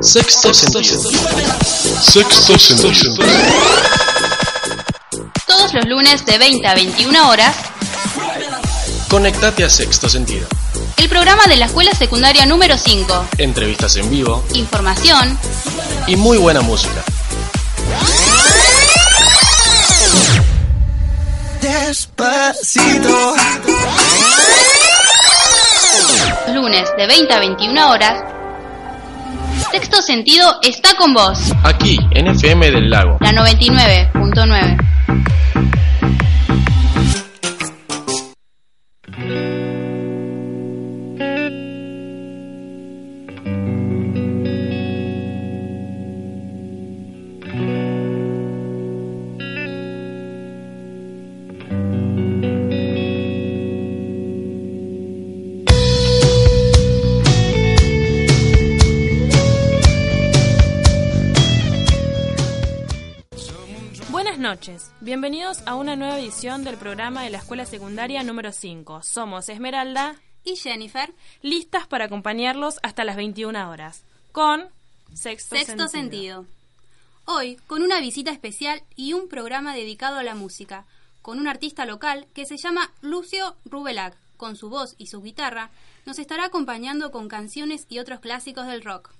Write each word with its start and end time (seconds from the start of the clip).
Sexto 0.00 0.54
sentido. 0.54 1.02
Sexto 2.02 2.58
sentido. 2.58 3.24
Todos 5.46 5.74
los 5.74 5.84
lunes 5.86 6.24
de 6.24 6.38
20 6.38 6.66
a 6.66 6.74
21 6.74 7.28
horas, 7.28 7.54
Conectate 9.08 9.64
a 9.64 9.70
Sexto 9.70 10.08
Sentido. 10.08 10.46
el 10.96 11.08
programa 11.08 11.46
de 11.48 11.56
la 11.56 11.66
Escuela 11.66 11.92
Secundaria 11.94 12.46
número 12.46 12.78
5. 12.78 13.26
Entrevistas 13.38 13.96
en 13.96 14.08
vivo 14.08 14.44
Información, 14.54 15.36
y 16.06 16.16
muy 16.16 16.38
buena 16.38 16.60
música. 16.60 17.02
Despacito. 21.60 23.34
Lunes 26.54 26.84
de 26.96 27.06
20 27.06 27.32
a 27.32 27.38
21 27.38 27.90
horas. 27.90 28.24
Sexto 29.70 30.02
Sentido 30.02 30.58
está 30.62 30.94
con 30.96 31.12
vos, 31.14 31.52
Aquí, 31.64 31.96
en 32.12 32.26
FM 32.28 32.70
del 32.70 32.90
Lago. 32.90 33.18
la 33.20 33.30
99.9. 33.32 34.76
noches, 64.60 64.92
bienvenidos 65.00 65.62
a 65.64 65.74
una 65.74 65.96
nueva 65.96 66.18
edición 66.18 66.64
del 66.64 66.76
programa 66.76 67.22
de 67.22 67.30
la 67.30 67.38
Escuela 67.38 67.64
Secundaria 67.64 68.22
número 68.22 68.52
5. 68.52 69.02
Somos 69.02 69.48
Esmeralda, 69.48 70.20
Y 70.44 70.56
Jennifer, 70.56 71.14
listas 71.40 71.86
para 71.86 72.04
acompañarlos 72.04 72.78
hasta 72.82 73.04
las 73.04 73.16
21 73.16 73.70
horas, 73.70 74.04
con 74.32 74.68
Sexto, 75.14 75.56
Sexto 75.56 75.88
Sentido. 75.88 76.44
Hoy, 77.24 77.56
con 77.66 77.82
una 77.82 78.00
visita 78.00 78.32
especial 78.32 78.82
y 78.96 79.14
un 79.14 79.28
programa 79.30 79.74
dedicado 79.74 80.18
a 80.18 80.22
la 80.22 80.34
música, 80.34 80.84
con 81.22 81.38
un 81.38 81.48
artista 81.48 81.86
local 81.86 82.26
que 82.34 82.44
se 82.44 82.58
llama 82.58 82.92
Lucio 83.00 83.56
Rubelac. 83.64 84.14
Con 84.36 84.56
su 84.56 84.68
voz 84.68 84.94
y 84.98 85.06
su 85.06 85.22
guitarra, 85.22 85.70
nos 86.04 86.18
estará 86.18 86.44
acompañando 86.44 87.10
con 87.10 87.28
canciones 87.28 87.86
y 87.88 87.98
otros 87.98 88.20
clásicos 88.20 88.66
del 88.66 88.82
rock. 88.82 89.10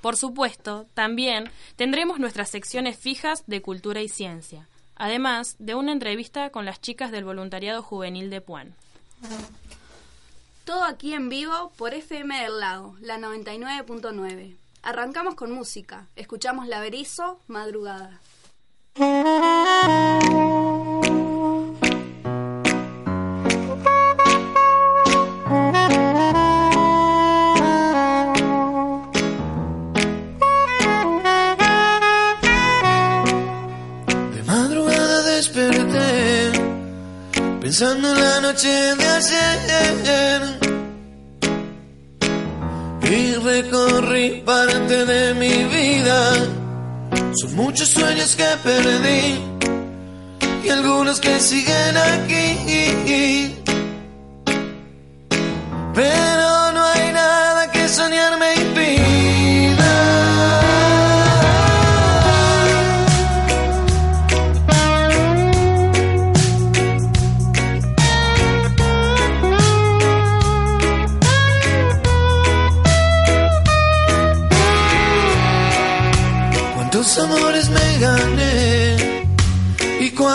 Por 0.00 0.16
supuesto, 0.16 0.86
también 0.94 1.50
tendremos 1.76 2.18
nuestras 2.18 2.50
secciones 2.50 2.96
fijas 2.96 3.44
de 3.46 3.62
cultura 3.62 4.02
y 4.02 4.08
ciencia, 4.08 4.68
además 4.94 5.56
de 5.58 5.74
una 5.74 5.92
entrevista 5.92 6.50
con 6.50 6.64
las 6.64 6.80
chicas 6.80 7.10
del 7.10 7.24
voluntariado 7.24 7.82
juvenil 7.82 8.30
de 8.30 8.40
Puan. 8.40 8.74
Todo 10.64 10.84
aquí 10.84 11.14
en 11.14 11.28
vivo 11.28 11.72
por 11.76 11.94
FM 11.94 12.42
del 12.42 12.60
Lago, 12.60 12.96
la 13.00 13.18
99.9. 13.18 14.56
Arrancamos 14.82 15.34
con 15.34 15.52
música. 15.52 16.06
Escuchamos 16.16 16.66
La 16.68 16.80
Berizo, 16.80 17.40
Madrugada. 17.48 18.20
Pensando 37.66 38.08
en 38.08 38.20
la 38.20 38.40
noche 38.42 38.68
de 38.68 39.06
ayer. 39.16 40.42
Y 43.02 43.34
recorrí 43.34 44.42
parte 44.42 45.04
de 45.04 45.34
mi 45.34 45.64
vida. 45.64 46.18
Son 47.40 47.56
muchos 47.56 47.88
sueños 47.88 48.36
que 48.36 48.50
perdí 48.62 49.40
y 50.64 50.68
algunos 50.68 51.18
que 51.18 51.40
siguen 51.40 51.96
aquí. 51.96 53.56
Pero 55.92 56.55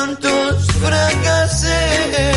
cuántos 0.02 0.66
fracasé. 0.82 2.34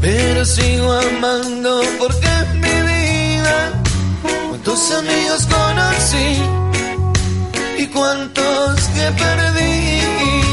Pero 0.00 0.44
sigo 0.44 0.92
amando 0.92 1.82
porque 1.98 2.26
es 2.26 2.54
mi 2.54 2.76
vida. 2.92 3.72
Cuántos 4.48 4.90
amigos 4.92 5.46
conocí 5.46 6.42
y 7.78 7.86
cuántos 7.88 8.80
que 8.94 9.06
perdí. 9.22 10.43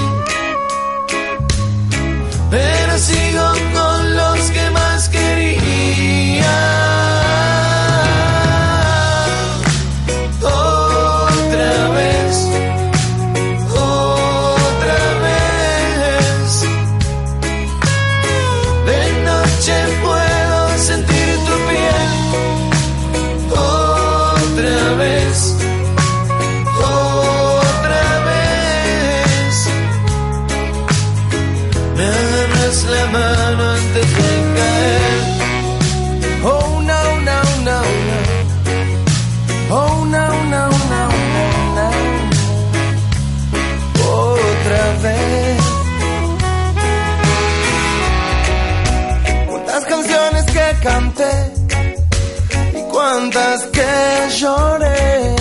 Lloré. 54.41 55.35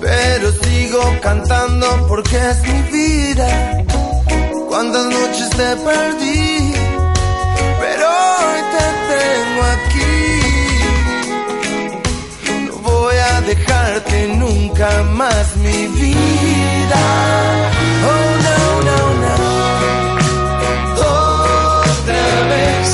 Pero 0.00 0.52
sigo 0.62 1.02
cantando 1.20 1.86
porque 2.06 2.36
es 2.50 2.58
mi 2.62 2.80
vida. 2.98 3.48
Cuántas 4.68 5.04
noches 5.06 5.50
te 5.50 5.68
perdí, 5.88 6.72
pero 7.82 8.04
hoy 8.34 8.60
te 8.74 8.86
tengo 9.12 9.62
aquí. 9.76 10.12
No 12.66 12.74
voy 12.90 13.16
a 13.32 13.40
dejarte 13.40 14.16
nunca 14.42 14.88
más 15.20 15.56
mi 15.56 15.80
vida. 15.88 17.02
Oh 18.10 18.30
no, 18.46 18.58
no, 18.88 19.00
no. 19.24 19.36
Otra 21.96 22.26
vez, 22.52 22.86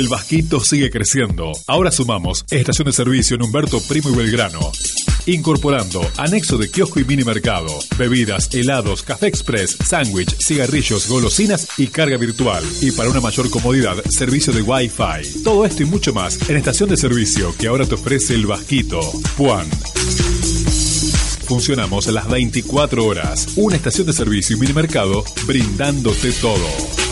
El 0.00 0.08
Vasquito 0.08 0.60
sigue 0.60 0.88
creciendo. 0.88 1.52
Ahora 1.66 1.90
sumamos 1.90 2.46
estación 2.50 2.86
de 2.86 2.92
servicio 2.94 3.36
en 3.36 3.42
Humberto 3.42 3.82
Primo 3.82 4.08
y 4.08 4.16
Belgrano. 4.16 4.72
Incorporando 5.26 6.00
anexo 6.16 6.56
de 6.56 6.70
kiosco 6.70 7.00
y 7.00 7.04
mini 7.04 7.22
mercado, 7.22 7.78
bebidas, 7.98 8.48
helados, 8.54 9.02
café 9.02 9.26
express, 9.26 9.76
sándwich, 9.84 10.34
cigarrillos, 10.38 11.06
golosinas 11.06 11.68
y 11.76 11.88
carga 11.88 12.16
virtual. 12.16 12.64
Y 12.80 12.92
para 12.92 13.10
una 13.10 13.20
mayor 13.20 13.50
comodidad, 13.50 14.02
servicio 14.08 14.54
de 14.54 14.62
Wi-Fi. 14.62 15.42
Todo 15.44 15.66
esto 15.66 15.82
y 15.82 15.86
mucho 15.86 16.14
más 16.14 16.48
en 16.48 16.56
estación 16.56 16.88
de 16.88 16.96
servicio 16.96 17.54
que 17.58 17.66
ahora 17.66 17.84
te 17.84 17.96
ofrece 17.96 18.34
el 18.34 18.46
Vasquito. 18.46 19.02
Juan. 19.36 19.68
Funcionamos 21.44 22.08
a 22.08 22.12
las 22.12 22.26
24 22.26 23.04
horas. 23.04 23.48
Una 23.56 23.76
estación 23.76 24.06
de 24.06 24.14
servicio 24.14 24.56
y 24.56 24.60
mini 24.60 24.72
mercado 24.72 25.24
brindándote 25.46 26.32
todo. 26.32 27.09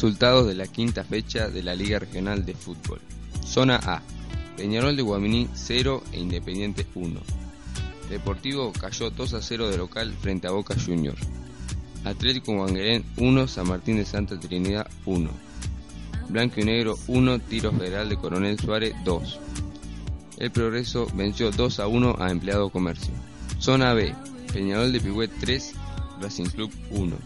Resultados 0.00 0.46
de 0.46 0.54
la 0.54 0.68
quinta 0.68 1.02
fecha 1.02 1.48
de 1.48 1.60
la 1.60 1.74
Liga 1.74 1.98
Regional 1.98 2.46
de 2.46 2.54
Fútbol. 2.54 3.00
Zona 3.44 3.80
A. 3.82 4.00
Peñarol 4.56 4.94
de 4.94 5.02
Guaminí 5.02 5.48
0 5.54 6.04
e 6.12 6.20
Independiente 6.20 6.86
1. 6.94 7.20
Deportivo 8.08 8.72
cayó 8.72 9.10
2 9.10 9.34
a 9.34 9.42
0 9.42 9.68
de 9.68 9.76
local 9.76 10.14
frente 10.20 10.46
a 10.46 10.52
Boca 10.52 10.76
Juniors. 10.78 11.20
Atlético 12.04 12.54
Guanguerén 12.54 13.04
1, 13.16 13.48
San 13.48 13.66
Martín 13.66 13.96
de 13.96 14.04
Santa 14.04 14.38
Trinidad 14.38 14.88
1. 15.04 15.30
Blanco 16.28 16.60
y 16.60 16.64
Negro 16.64 16.96
1, 17.08 17.40
Tiro 17.40 17.72
Federal 17.72 18.08
de 18.08 18.18
Coronel 18.18 18.56
Suárez 18.56 18.94
2. 19.04 19.40
El 20.38 20.52
Progreso 20.52 21.08
venció 21.14 21.50
2 21.50 21.80
a 21.80 21.88
1 21.88 22.18
a 22.20 22.30
Empleado 22.30 22.70
Comercio. 22.70 23.12
Zona 23.58 23.94
B. 23.94 24.14
Peñarol 24.52 24.92
de 24.92 25.00
Pigüet 25.00 25.32
3, 25.40 25.74
Racing 26.20 26.50
Club 26.50 26.70
1. 26.92 27.16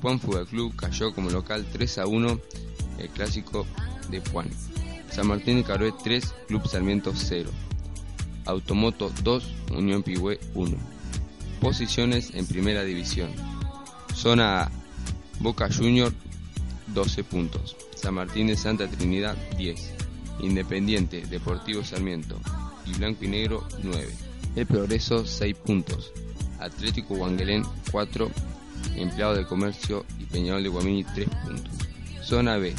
Juan 0.00 0.20
Fútbol 0.20 0.46
Club 0.46 0.76
cayó 0.76 1.12
como 1.14 1.30
local 1.30 1.66
3 1.72 1.98
a 1.98 2.06
1 2.06 2.40
el 2.98 3.08
clásico 3.10 3.66
de 4.10 4.20
Juan. 4.20 4.48
San 5.10 5.26
Martín 5.26 5.56
de 5.56 5.64
Carué 5.64 5.92
3, 6.04 6.34
Club 6.48 6.66
Sarmiento 6.68 7.12
0. 7.14 7.50
Automoto 8.44 9.12
2, 9.22 9.54
Unión 9.72 10.02
Pigüé 10.02 10.38
1. 10.54 10.76
Posiciones 11.60 12.32
en 12.34 12.46
Primera 12.46 12.84
División. 12.84 13.30
Zona 14.14 14.62
A. 14.62 14.70
Boca 15.40 15.68
Junior 15.72 16.12
12 16.88 17.24
puntos. 17.24 17.76
San 17.96 18.14
Martín 18.14 18.46
de 18.46 18.56
Santa 18.56 18.88
Trinidad 18.88 19.36
10. 19.56 19.94
Independiente, 20.40 21.26
Deportivo 21.26 21.84
Sarmiento 21.84 22.38
y 22.86 22.92
Blanco 22.96 23.24
y 23.24 23.28
Negro 23.28 23.66
9. 23.82 24.14
El 24.56 24.66
Progreso 24.66 25.26
6 25.26 25.56
puntos. 25.56 26.12
Atlético 26.58 27.16
Guanguelén 27.16 27.64
4 27.90 28.30
empleado 28.96 29.34
de 29.34 29.46
comercio 29.46 30.04
y 30.18 30.24
Peñarol 30.24 30.62
de 30.62 30.68
Guamini 30.68 31.04
3 31.04 31.28
puntos. 31.44 31.72
Zona 32.22 32.56
B, 32.56 32.74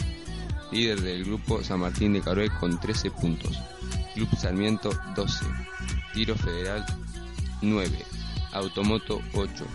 líder 0.72 1.02
del 1.02 1.26
grupo 1.26 1.64
San 1.64 1.80
Martín 1.80 2.14
de 2.14 2.22
Carué 2.22 2.50
con 2.60 2.80
13 2.80 3.12
puntos. 3.12 3.58
Club 4.14 4.30
Sarmiento 4.38 4.90
12, 5.16 5.46
Tiro 6.14 6.36
Federal 6.36 6.86
9, 7.62 8.06
Automoto 8.54 9.22
8, 9.34 9.66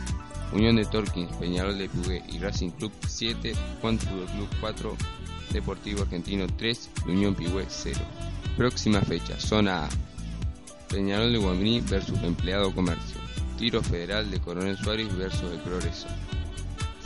Unión 0.53 0.77
de 0.77 0.85
Torquins, 0.85 1.35
Peñarol 1.37 1.79
de 1.79 1.89
Pugué 1.89 2.23
y 2.29 2.39
Racing 2.39 2.71
Club 2.71 2.93
7, 3.07 3.55
Juan 3.81 3.99
Fútbol 3.99 4.27
Club 4.27 4.49
4, 4.61 4.97
Deportivo 5.53 6.03
Argentino 6.03 6.47
3 6.47 6.91
y 7.07 7.11
Unión 7.11 7.35
Pigüé 7.35 7.65
0. 7.69 7.99
Próxima 8.57 9.01
fecha, 9.01 9.39
zona 9.41 9.87
A. 9.87 9.89
Peñarol 10.89 11.33
de 11.33 11.39
Guamini 11.39 11.81
versus 11.81 12.23
Empleado 12.23 12.73
Comercio. 12.73 13.24
Tiro 13.59 13.83
Federal 13.83 14.31
de 14.31 14.41
Coronel 14.41 14.77
Suárez 14.77 15.17
versus 15.17 15.53
El 15.53 15.61
Progreso. 15.61 16.09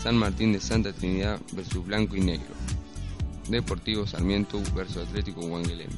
San 0.03 0.17
Martín 0.17 0.53
de 0.53 0.61
Santa 0.61 0.93
Trinidad 0.93 1.41
versus 1.53 1.85
Blanco 1.85 2.17
y 2.17 2.21
Negro. 2.21 2.55
Deportivo 3.49 4.07
Sarmiento 4.07 4.61
versus 4.75 4.99
Atlético 5.09 5.43
Guanguelén. 5.43 5.91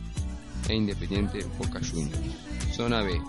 E 0.69 0.75
Independiente 0.75 1.45
Boca 1.59 1.81
Juniors. 1.81 2.19
Zona 2.75 3.03
B. 3.03 3.21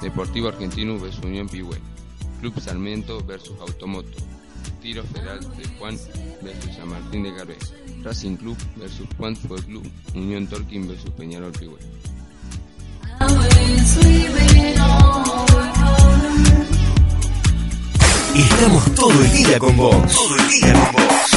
Deportivo 0.00 0.48
Argentino 0.48 0.98
versus 0.98 1.24
Unión 1.24 1.48
Pigüé. 1.48 1.78
Club 2.40 2.58
Sarmiento 2.60 3.24
versus 3.24 3.58
Automoto. 3.60 4.18
Tiro 4.80 5.02
Federal 5.04 5.40
de 5.40 5.66
Juan 5.78 5.98
versus 6.42 6.74
San 6.76 6.88
Martín 6.88 7.24
de 7.24 7.34
Carvé. 7.34 7.56
Racing 8.02 8.36
Club 8.36 8.56
versus 8.76 9.06
Juan 9.18 9.36
Fútbol 9.36 9.64
Club. 9.64 9.90
Unión 10.14 10.46
Torquín 10.46 10.88
versus 10.88 11.10
Peñarol 11.10 11.52
Pigüé. 11.52 11.78
Estamos 18.34 18.94
todo 18.96 19.12
el 19.12 19.32
día 19.32 19.60
con 19.60 19.76
vos. 19.76 20.12
Todo 20.12 20.36
el 20.36 20.48
día 20.48 20.72
con 20.72 20.92
vos. 20.92 21.30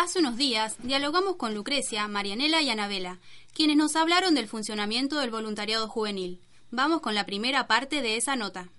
Hace 0.09 0.21
unos 0.21 0.37
días 0.37 0.75
dialogamos 0.81 1.35
con 1.35 1.53
Lucrecia, 1.53 2.07
Marianela 2.07 2.63
y 2.63 2.71
Anabela, 2.71 3.17
quienes 3.55 3.77
nos 3.77 3.95
hablaron 3.95 4.33
del 4.33 4.47
funcionamiento 4.47 5.19
del 5.19 5.29
voluntariado 5.29 5.87
juvenil. 5.87 6.41
Vamos 6.71 7.01
con 7.01 7.13
la 7.13 7.27
primera 7.27 7.67
parte 7.67 8.01
de 8.01 8.17
esa 8.17 8.35
nota. 8.35 8.69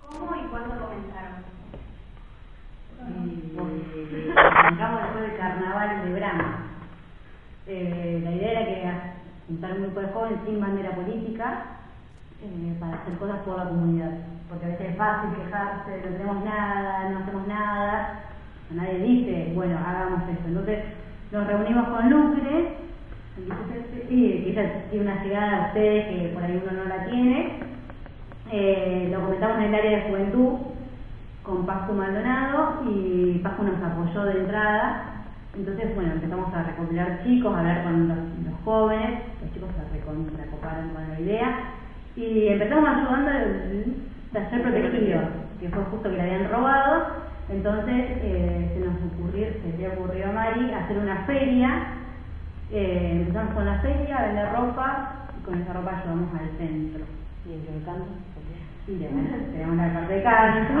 ¿Cómo 0.00 0.34
y 0.34 0.48
cuándo 0.48 0.76
comenzaron? 0.80 1.44
Eh, 3.04 4.34
arrancamos 4.34 5.02
después 5.02 5.28
del 5.28 5.36
carnaval 5.36 6.06
de 6.06 6.14
Brahma. 6.14 6.66
Eh, 7.66 8.20
la 8.24 8.32
idea 8.32 8.50
era 8.52 8.64
que 8.64 9.12
juntar 9.46 9.72
un 9.74 9.82
grupo 9.82 10.00
de 10.00 10.08
jóvenes 10.08 10.38
sin 10.46 10.58
bandera 10.58 10.96
política 10.96 11.80
eh, 12.40 12.76
para 12.80 13.02
hacer 13.02 13.18
cosas 13.18 13.40
por 13.44 13.58
la 13.58 13.68
comunidad. 13.68 14.20
Porque 14.48 14.64
a 14.64 14.68
veces 14.68 14.88
es 14.88 14.96
fácil 14.96 15.36
quejarse, 15.36 16.00
no 16.00 16.16
tenemos 16.16 16.44
nada, 16.46 17.10
no 17.10 17.18
hacemos 17.18 17.46
nada, 17.46 18.24
nadie 18.70 18.98
dice, 18.98 19.52
bueno, 19.54 19.78
hagamos 19.78 20.28
esto. 20.28 20.48
Entonces 20.48 20.78
nos 21.32 21.46
reunimos 21.46 21.88
con 21.88 22.10
Lucre, 22.10 22.76
y 24.10 24.50
ella 24.50 24.84
tiene 24.90 25.10
una 25.10 25.22
llegada 25.22 25.56
a 25.56 25.66
ustedes 25.68 26.06
que 26.06 26.28
por 26.34 26.42
ahí 26.42 26.62
uno 26.62 26.82
no 26.82 26.88
la 26.88 27.04
tiene. 27.04 27.52
Eh, 28.50 29.08
lo 29.12 29.20
comentamos 29.20 29.58
en 29.58 29.64
el 29.64 29.74
área 29.74 29.98
de 29.98 30.10
juventud 30.10 30.52
con 31.42 31.66
Pascu 31.66 31.92
Maldonado 31.92 32.82
y 32.90 33.38
Pascu 33.42 33.64
nos 33.64 33.82
apoyó 33.82 34.24
de 34.24 34.40
entrada. 34.40 35.24
Entonces, 35.54 35.94
bueno, 35.94 36.12
empezamos 36.12 36.54
a 36.54 36.62
recopilar 36.62 37.22
chicos, 37.24 37.54
a 37.54 37.58
hablar 37.58 37.84
con 37.84 38.08
los, 38.08 38.18
los 38.18 38.60
jóvenes, 38.64 39.20
los 39.42 39.52
chicos 39.52 39.68
se 39.76 40.42
recoparon 40.42 40.90
con 40.90 41.08
la 41.08 41.20
idea 41.20 41.78
y 42.16 42.48
empezamos 42.48 42.88
ayudando 42.88 43.30
el 43.30 43.94
taller 44.32 44.62
protegido, 44.62 45.20
que 45.60 45.68
fue 45.68 45.82
justo 45.84 46.10
que 46.10 46.16
le 46.16 46.22
habían 46.22 46.50
robado. 46.50 47.27
Entonces 47.50 48.04
eh, 48.22 48.70
se 48.74 48.80
nos 48.80 48.96
ocurrió, 49.12 49.46
se 49.62 49.78
le 49.78 49.88
ocurrió 49.88 50.28
a 50.28 50.32
Mari 50.32 50.72
hacer 50.72 50.98
una 50.98 51.24
feria. 51.24 51.94
Eh, 52.70 53.20
empezamos 53.20 53.54
con 53.54 53.64
la 53.64 53.80
feria, 53.80 54.18
a 54.18 54.26
vender 54.26 54.52
ropa 54.52 55.12
y 55.38 55.44
con 55.44 55.60
esa 55.60 55.72
ropa 55.72 56.02
llevamos 56.04 56.28
al 56.34 56.50
centro. 56.58 57.04
¿Y 57.46 57.52
en 57.54 57.60
qué 57.62 57.84
canto? 57.84 58.06
Sí, 58.86 58.98
tenemos 59.52 59.76
la 59.76 59.92
parte 59.92 60.14
de 60.14 60.22
canto. 60.22 60.72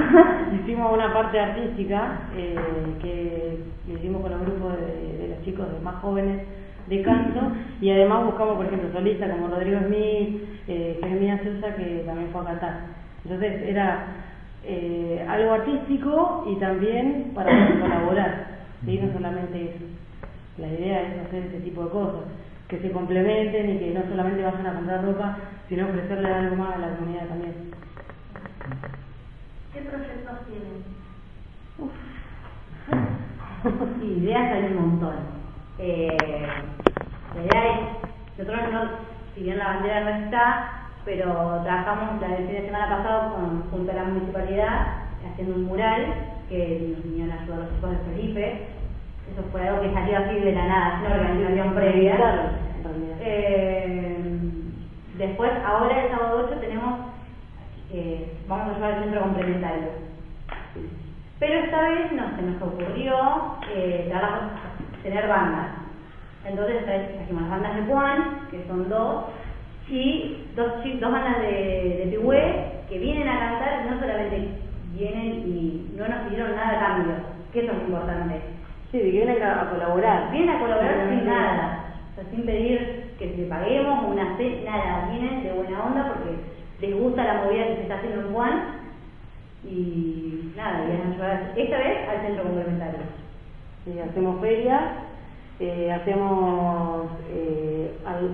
Hicimos 0.62 0.94
una 0.94 1.12
parte 1.12 1.38
artística 1.38 2.20
eh, 2.34 2.56
que 3.02 3.64
hicimos 3.86 4.22
con 4.22 4.30
los 4.30 4.40
grupos 4.40 4.76
de, 4.80 5.18
de 5.18 5.28
los 5.28 5.44
chicos 5.44 5.70
de 5.70 5.80
más 5.80 5.96
jóvenes 5.96 6.42
de 6.88 7.02
canto 7.02 7.52
y 7.80 7.90
además 7.90 8.24
buscamos, 8.24 8.56
por 8.56 8.66
ejemplo, 8.66 8.90
solistas 8.92 9.30
como 9.30 9.48
Rodrigo 9.48 9.78
Smith, 9.86 10.42
eh, 10.68 10.98
Germina 11.02 11.38
Sousa, 11.42 11.74
que 11.76 12.02
también 12.06 12.30
fue 12.32 12.40
a 12.42 12.44
cantar. 12.44 12.80
Entonces 13.24 13.62
era 13.66 14.06
eh, 14.64 15.24
algo 15.28 15.52
artístico 15.52 16.44
y 16.46 16.56
también 16.56 17.32
para 17.34 17.50
poder 17.50 17.80
colaborar, 17.80 18.46
¿sí? 18.84 18.98
no 18.98 19.12
solamente 19.12 19.70
eso. 19.70 19.84
La 20.58 20.68
idea 20.68 21.02
es 21.02 21.26
hacer 21.26 21.44
ese 21.44 21.60
tipo 21.60 21.84
de 21.84 21.90
cosas, 21.90 22.24
que 22.68 22.78
se 22.80 22.90
complementen 22.90 23.70
y 23.70 23.78
que 23.78 23.94
no 23.94 24.02
solamente 24.08 24.42
vayan 24.42 24.66
a 24.66 24.74
comprar 24.74 25.04
ropa, 25.04 25.38
sino 25.68 25.86
ofrecerle 25.86 26.32
algo 26.32 26.56
más 26.56 26.74
a 26.74 26.78
la 26.78 26.96
comunidad 26.96 27.28
también. 27.28 27.54
¿Qué 29.72 29.80
proyectos 29.80 30.38
tienen? 30.46 30.98
Sí, 34.00 34.06
ideas 34.22 34.52
hay 34.52 34.64
un 34.64 34.76
montón. 34.76 35.16
Eh, 35.78 36.46
la 37.36 37.44
idea 37.44 37.64
es, 37.66 38.38
nosotros 38.38 38.72
no, 38.72 38.80
si 39.34 39.42
bien 39.42 39.58
la 39.58 39.66
bandera 39.74 40.00
no 40.00 40.24
está, 40.24 40.77
pero 41.08 41.62
trabajamos 41.64 42.20
la 42.20 42.36
fin 42.36 42.48
de 42.48 42.66
semana 42.66 42.98
pasado 42.98 43.32
con, 43.34 43.62
junto 43.70 43.90
a 43.92 43.94
la 43.94 44.04
municipalidad 44.04 44.86
haciendo 45.32 45.54
un 45.54 45.64
mural 45.64 46.04
que 46.50 46.92
nos 46.94 47.02
vinieron 47.02 47.32
a 47.32 47.42
ayudar 47.42 47.58
los 47.60 47.74
chicos 47.74 47.90
de 47.92 47.96
Felipe. 48.12 48.66
Eso 49.32 49.42
fue 49.50 49.66
algo 49.66 49.80
que 49.80 49.92
salió 49.94 50.18
así 50.18 50.34
de 50.38 50.52
la 50.52 50.66
nada, 50.66 51.00
sin 51.00 51.12
organización 51.12 51.74
previa. 51.74 52.16
Eh, 53.20 54.38
después, 55.16 55.50
ahora 55.64 56.04
el 56.04 56.10
sábado 56.10 56.44
8 56.46 56.60
tenemos, 56.60 57.00
eh, 57.90 58.36
vamos 58.46 58.68
a 58.68 58.74
llevar 58.74 58.92
el 58.92 59.04
centro 59.04 59.20
complementario. 59.22 59.88
Pero 61.38 61.54
esta 61.60 61.80
vez 61.88 62.12
no, 62.12 62.36
se 62.36 62.42
nos 62.42 62.62
ocurrió 62.62 63.54
eh, 63.74 64.06
trabajar- 64.10 64.50
tener 65.02 65.26
bandas. 65.26 65.68
Entonces 66.44 66.84
trajimos 66.84 67.42
las 67.42 67.50
bandas 67.50 67.76
de 67.76 67.82
Juan, 67.92 68.40
que 68.50 68.64
son 68.66 68.88
dos, 68.90 69.24
y 69.90 70.36
dos, 70.56 70.82
chi- 70.82 70.98
dos 70.98 71.10
bandas 71.12 71.38
de, 71.40 71.96
de 71.96 72.06
Pigüé 72.10 72.64
que 72.88 72.98
vienen 72.98 73.28
a 73.28 73.38
cantar, 73.38 73.84
no 73.84 73.98
solamente 73.98 74.48
vienen 74.94 75.40
y 75.46 75.86
no 75.96 76.08
nos 76.08 76.20
pidieron 76.24 76.54
nada 76.54 76.76
a 76.76 76.78
cambio, 76.78 77.14
que 77.52 77.60
eso 77.60 77.72
es 77.72 77.78
importante. 77.80 78.40
Sí, 78.90 78.98
vienen 79.02 79.42
a, 79.42 79.62
a 79.62 79.68
colaborar. 79.68 80.30
Vienen 80.30 80.50
a 80.50 80.58
colaborar 80.58 81.08
sin 81.10 81.24
nada, 81.26 81.78
o 82.12 82.14
sea, 82.14 82.30
sin 82.30 82.46
pedir 82.46 82.88
que 83.18 83.26
le 83.26 83.44
paguemos 83.46 84.04
una 84.06 84.36
ce- 84.36 84.62
nada, 84.64 85.06
vienen 85.10 85.42
de 85.42 85.52
buena 85.52 85.84
onda 85.84 86.06
porque 86.06 86.38
les 86.80 86.94
gusta 86.94 87.24
la 87.24 87.34
movida 87.34 87.66
que 87.66 87.74
se 87.76 87.82
está 87.82 87.94
haciendo 87.96 88.20
en 88.20 88.32
Juan 88.32 88.60
y 89.64 90.48
nada, 90.56 90.80
vienen 90.82 91.02
a 91.02 91.08
ayudar 91.10 91.40
esta 91.56 91.78
vez 91.78 92.08
al 92.08 92.20
centro 92.22 92.44
complementario. 92.44 93.00
Sí, 93.84 93.98
hacemos 93.98 94.40
ferias, 94.40 94.84
eh, 95.60 95.90
hacemos 95.92 97.08
eh, 97.30 97.90
al- 98.06 98.30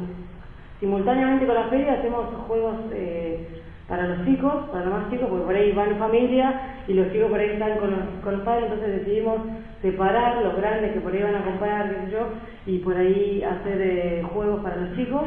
simultáneamente 0.84 1.46
con 1.46 1.54
la 1.54 1.64
feria 1.64 1.94
hacemos 1.94 2.26
juegos 2.46 2.74
eh, 2.92 3.48
para 3.88 4.06
los 4.06 4.26
chicos, 4.26 4.52
para 4.70 4.84
los 4.84 4.92
más 4.92 5.10
chicos, 5.10 5.28
porque 5.30 5.46
por 5.46 5.54
ahí 5.54 5.72
van 5.72 5.96
familia 5.96 6.60
y 6.86 6.92
los 6.92 7.10
chicos 7.10 7.30
por 7.30 7.40
ahí 7.40 7.52
están 7.52 7.78
con 7.78 7.90
los, 7.90 8.00
con 8.22 8.34
los 8.34 8.42
padres, 8.42 8.64
entonces 8.64 9.00
decidimos 9.00 9.38
separar 9.80 10.42
los 10.42 10.54
grandes 10.56 10.92
que 10.92 11.00
por 11.00 11.14
ahí 11.14 11.22
van 11.22 11.36
a 11.36 11.44
comprar, 11.44 11.88
qué 11.88 12.04
sé 12.04 12.12
yo, 12.12 12.28
y 12.66 12.78
por 12.80 12.98
ahí 12.98 13.42
hacer 13.42 13.80
eh, 13.80 14.22
juegos 14.34 14.62
para 14.62 14.76
los 14.76 14.94
chicos 14.94 15.22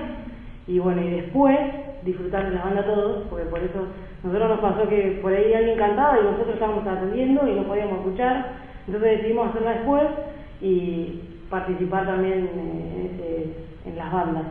y 0.67 0.77
bueno, 0.77 1.01
y 1.01 1.09
después 1.09 1.57
disfrutar 2.03 2.49
de 2.49 2.55
la 2.55 2.63
banda 2.63 2.85
todos, 2.85 3.25
porque 3.27 3.45
por 3.45 3.57
eso 3.57 3.87
nosotros 4.23 4.49
nos 4.49 4.59
pasó 4.59 4.87
que 4.87 5.19
por 5.23 5.33
ahí 5.33 5.55
alguien 5.55 5.79
cantaba 5.79 6.19
y 6.19 6.23
nosotros 6.23 6.53
estábamos 6.53 6.85
atendiendo 6.85 7.47
y 7.47 7.55
no 7.55 7.63
podíamos 7.63 7.97
escuchar, 7.97 8.45
entonces 8.85 9.17
decidimos 9.17 9.49
hacerla 9.49 9.71
después 9.71 10.03
y 10.61 11.19
participar 11.49 12.05
también 12.05 12.47
eh, 13.23 13.53
en 13.87 13.97
las 13.97 14.13
bandas. 14.13 14.43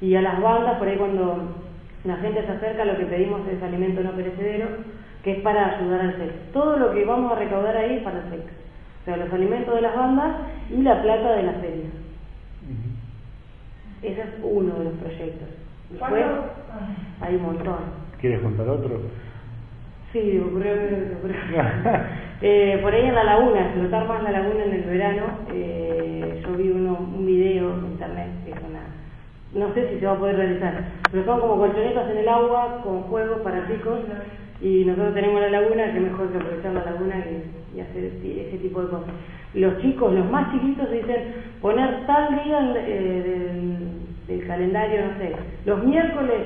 Y 0.00 0.14
a 0.14 0.22
las 0.22 0.40
bandas, 0.40 0.78
por 0.78 0.88
ahí 0.88 0.96
cuando 0.96 1.54
la 2.04 2.16
gente 2.16 2.44
se 2.44 2.52
acerca, 2.52 2.84
lo 2.84 2.96
que 2.96 3.06
pedimos 3.06 3.40
es 3.48 3.62
alimento 3.62 4.00
no 4.02 4.12
perecedero, 4.12 4.66
que 5.22 5.32
es 5.32 5.40
para 5.40 5.78
ayudar 5.78 6.00
al 6.00 6.16
sexo. 6.16 6.38
Todo 6.52 6.76
lo 6.76 6.92
que 6.92 7.04
vamos 7.04 7.32
a 7.32 7.36
recaudar 7.36 7.76
ahí 7.76 7.96
es 7.96 8.02
para 8.02 8.18
el 8.18 8.30
sexo. 8.30 8.54
O 9.02 9.04
sea, 9.04 9.16
los 9.16 9.32
alimentos 9.32 9.74
de 9.74 9.80
las 9.80 9.96
bandas 9.96 10.36
y 10.70 10.82
la 10.82 11.02
plata 11.02 11.32
de 11.32 11.42
la 11.42 11.52
feria. 11.54 11.86
Ese 14.02 14.20
es 14.20 14.28
uno 14.42 14.74
de 14.74 14.84
los 14.84 14.94
proyectos. 14.94 15.48
Después 15.90 16.24
hay 17.20 17.34
un 17.34 17.42
montón. 17.42 17.78
¿Quieres 18.20 18.40
contar 18.40 18.68
otro? 18.68 19.00
Sí, 20.12 20.38
ocurrió, 20.38 20.72
ocurrió. 21.18 21.62
Eh, 22.40 22.78
por 22.82 22.94
ahí 22.94 23.04
en 23.04 23.16
la 23.16 23.24
laguna, 23.24 23.62
explotar 23.62 24.06
más 24.06 24.22
la 24.22 24.30
laguna 24.30 24.62
en 24.62 24.72
el 24.72 24.82
verano, 24.82 25.24
eh, 25.52 26.40
yo 26.40 26.52
vi 26.52 26.68
uno, 26.68 26.96
un 26.96 27.26
video 27.26 27.74
en 27.74 27.86
internet, 27.86 28.28
no 29.54 29.72
sé 29.74 29.88
si 29.88 30.00
se 30.00 30.06
va 30.06 30.12
a 30.12 30.18
poder 30.18 30.36
realizar, 30.36 30.74
pero 31.10 31.24
son 31.24 31.40
como 31.40 31.56
colchonetas 31.56 32.10
en 32.10 32.18
el 32.18 32.28
agua 32.28 32.80
con 32.82 33.02
juegos 33.02 33.40
para 33.40 33.66
chicos 33.66 34.00
y 34.60 34.84
nosotros 34.84 35.14
tenemos 35.14 35.40
la 35.40 35.50
laguna, 35.50 35.92
que 35.92 36.00
mejor 36.00 36.30
que 36.30 36.38
aprovechar 36.38 36.74
la 36.74 36.84
laguna 36.84 37.16
y, 37.18 37.76
y 37.76 37.80
hacer 37.80 38.04
ese, 38.04 38.48
ese 38.48 38.58
tipo 38.58 38.82
de 38.82 38.88
cosas. 38.88 39.14
Los 39.54 39.78
chicos, 39.80 40.12
los 40.12 40.30
más 40.30 40.52
chiquitos 40.52 40.90
dicen 40.90 41.34
poner 41.62 42.06
tal 42.06 42.44
día 42.44 42.74
eh, 42.76 43.22
del, 43.24 44.38
del 44.38 44.46
calendario, 44.46 45.06
no 45.06 45.18
sé, 45.18 45.32
los 45.64 45.84
miércoles 45.84 46.40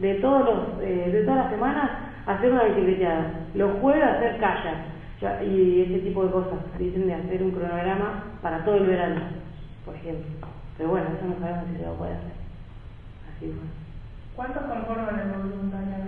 de 0.00 0.14
todos 0.16 0.44
los, 0.44 0.82
eh, 0.82 1.10
de 1.12 1.22
todas 1.22 1.44
las 1.44 1.50
semanas 1.50 1.90
hacer 2.26 2.52
una 2.52 2.64
bicicleteada, 2.64 3.30
los 3.54 3.72
jueves 3.80 4.04
hacer 4.04 4.38
kayak 4.38 4.76
ya, 5.20 5.42
y 5.42 5.82
ese 5.82 6.04
tipo 6.04 6.24
de 6.24 6.32
cosas. 6.32 6.58
Dicen 6.78 7.06
de 7.06 7.14
hacer 7.14 7.42
un 7.42 7.52
cronograma 7.52 8.24
para 8.42 8.64
todo 8.64 8.76
el 8.76 8.86
verano, 8.86 9.20
por 9.84 9.94
ejemplo. 9.94 10.26
Pero 10.76 10.90
bueno, 10.90 11.06
eso 11.16 11.26
no 11.26 11.38
sabemos 11.38 11.64
si 11.70 11.78
se 11.78 11.86
va 11.86 11.92
a 11.92 11.98
poder 11.98 12.16
hacer. 12.16 12.41
¿Cuántos 14.36 14.62
conforman 14.62 15.20
el 15.20 15.32
voluntariado? 15.32 16.04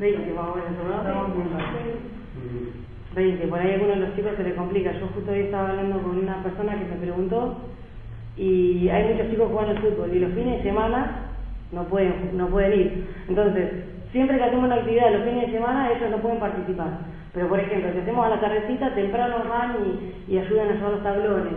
20 0.00 0.32
más 0.32 0.48
o 0.48 0.54
menos, 0.54 0.70
¿no? 0.84 0.96
Estamos 0.96 1.36
viendo. 1.36 1.58
20, 3.14 3.46
por 3.46 3.58
ahí 3.60 3.70
a 3.70 3.74
alguno 3.74 3.92
de 3.92 4.00
los 4.00 4.16
chicos 4.16 4.32
se 4.36 4.42
le 4.42 4.54
complica. 4.54 4.92
Yo 4.92 5.06
justo 5.08 5.30
hoy 5.30 5.40
estaba 5.40 5.70
hablando 5.70 6.00
con 6.00 6.18
una 6.18 6.42
persona 6.42 6.78
que 6.78 6.86
me 6.86 6.96
preguntó 6.96 7.56
y 8.36 8.88
hay 8.88 9.12
muchos 9.12 9.30
chicos 9.30 9.48
jugando 9.50 9.72
al 9.72 9.82
fútbol 9.82 10.14
y 10.14 10.20
los 10.20 10.32
fines 10.32 10.58
de 10.58 10.62
semana 10.62 11.28
no 11.72 11.84
pueden, 11.84 12.36
no 12.36 12.48
pueden 12.48 12.80
ir. 12.80 13.06
Entonces, 13.28 13.84
siempre 14.12 14.38
que 14.38 14.44
hacemos 14.44 14.64
una 14.64 14.76
actividad 14.76 15.12
los 15.12 15.24
fines 15.24 15.46
de 15.46 15.52
semana 15.52 15.92
ellos 15.92 16.10
no 16.10 16.18
pueden 16.18 16.40
participar. 16.40 16.88
Pero 17.34 17.48
por 17.48 17.60
ejemplo, 17.60 17.92
si 17.92 17.98
hacemos 17.98 18.26
a 18.26 18.30
la 18.30 18.40
tardecita, 18.40 18.94
temprano 18.94 19.36
van 19.48 19.76
y, 19.84 20.32
y 20.32 20.38
ayudan 20.38 20.68
a 20.68 20.72
llevar 20.72 20.92
los 20.92 21.02
tablones. 21.02 21.52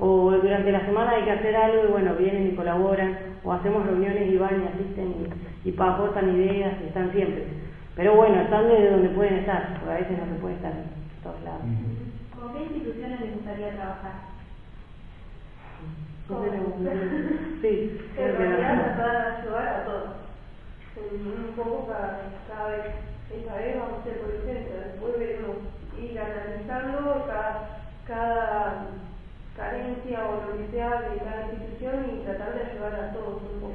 O 0.00 0.30
durante 0.32 0.72
la 0.72 0.84
semana 0.86 1.10
hay 1.12 1.24
que 1.24 1.30
hacer 1.32 1.54
algo 1.56 1.84
y 1.84 1.92
bueno, 1.92 2.14
vienen 2.14 2.48
y 2.48 2.56
colaboran. 2.56 3.18
O 3.44 3.52
hacemos 3.52 3.84
reuniones 3.86 4.32
y 4.32 4.36
van 4.38 4.62
y 4.62 4.66
asisten 4.66 5.14
y, 5.64 5.68
y 5.68 5.74
aportan 5.78 6.34
ideas 6.34 6.74
y 6.82 6.88
están 6.88 7.12
siempre. 7.12 7.44
Pero 7.96 8.14
bueno, 8.16 8.40
están 8.40 8.68
desde 8.68 8.90
donde 8.90 9.08
pueden 9.10 9.34
estar, 9.40 9.74
porque 9.78 9.92
a 9.92 9.98
veces 9.98 10.18
no 10.18 10.24
se 10.34 10.40
puede 10.40 10.54
estar 10.54 10.72
en 10.72 11.22
todos 11.22 11.42
lados. 11.42 11.60
¿Con 12.38 12.52
qué 12.54 12.62
instituciones 12.62 13.20
les 13.20 13.34
gustaría 13.34 13.70
trabajar? 13.76 14.12
Sí, 17.60 17.98
En 18.06 18.14
creo 18.14 18.36
que 18.36 18.44
realidad 18.44 18.74
no. 18.76 18.86
nos 18.86 18.98
van 18.98 19.16
a 19.16 19.36
ayudar 19.42 19.68
a 19.68 19.84
todos. 19.84 20.10
Un 20.96 21.52
poco 21.56 21.88
cada, 21.88 22.20
cada 22.48 22.68
vez, 22.70 22.84
esta 23.34 23.54
vez 23.56 23.76
vamos 23.76 23.98
a 23.98 24.00
hacer 24.00 24.18
por 24.20 24.30
el 24.34 24.42
centro, 24.42 24.80
después 24.80 25.18
veremos 25.18 25.56
ir 26.00 26.18
analizando 26.18 27.26
cada, 27.26 27.80
cada 28.06 28.86
carencia 29.56 30.26
o 30.26 30.50
lo 30.50 30.58
que 30.58 30.70
sea 30.72 31.02
de 31.02 31.18
cada 31.18 31.48
institución 31.52 31.94
y 32.14 32.24
tratar 32.24 32.54
de 32.54 32.70
ayudar 32.70 32.94
a 32.94 33.12
todos 33.12 33.42
un 33.42 33.60
poco. 33.60 33.74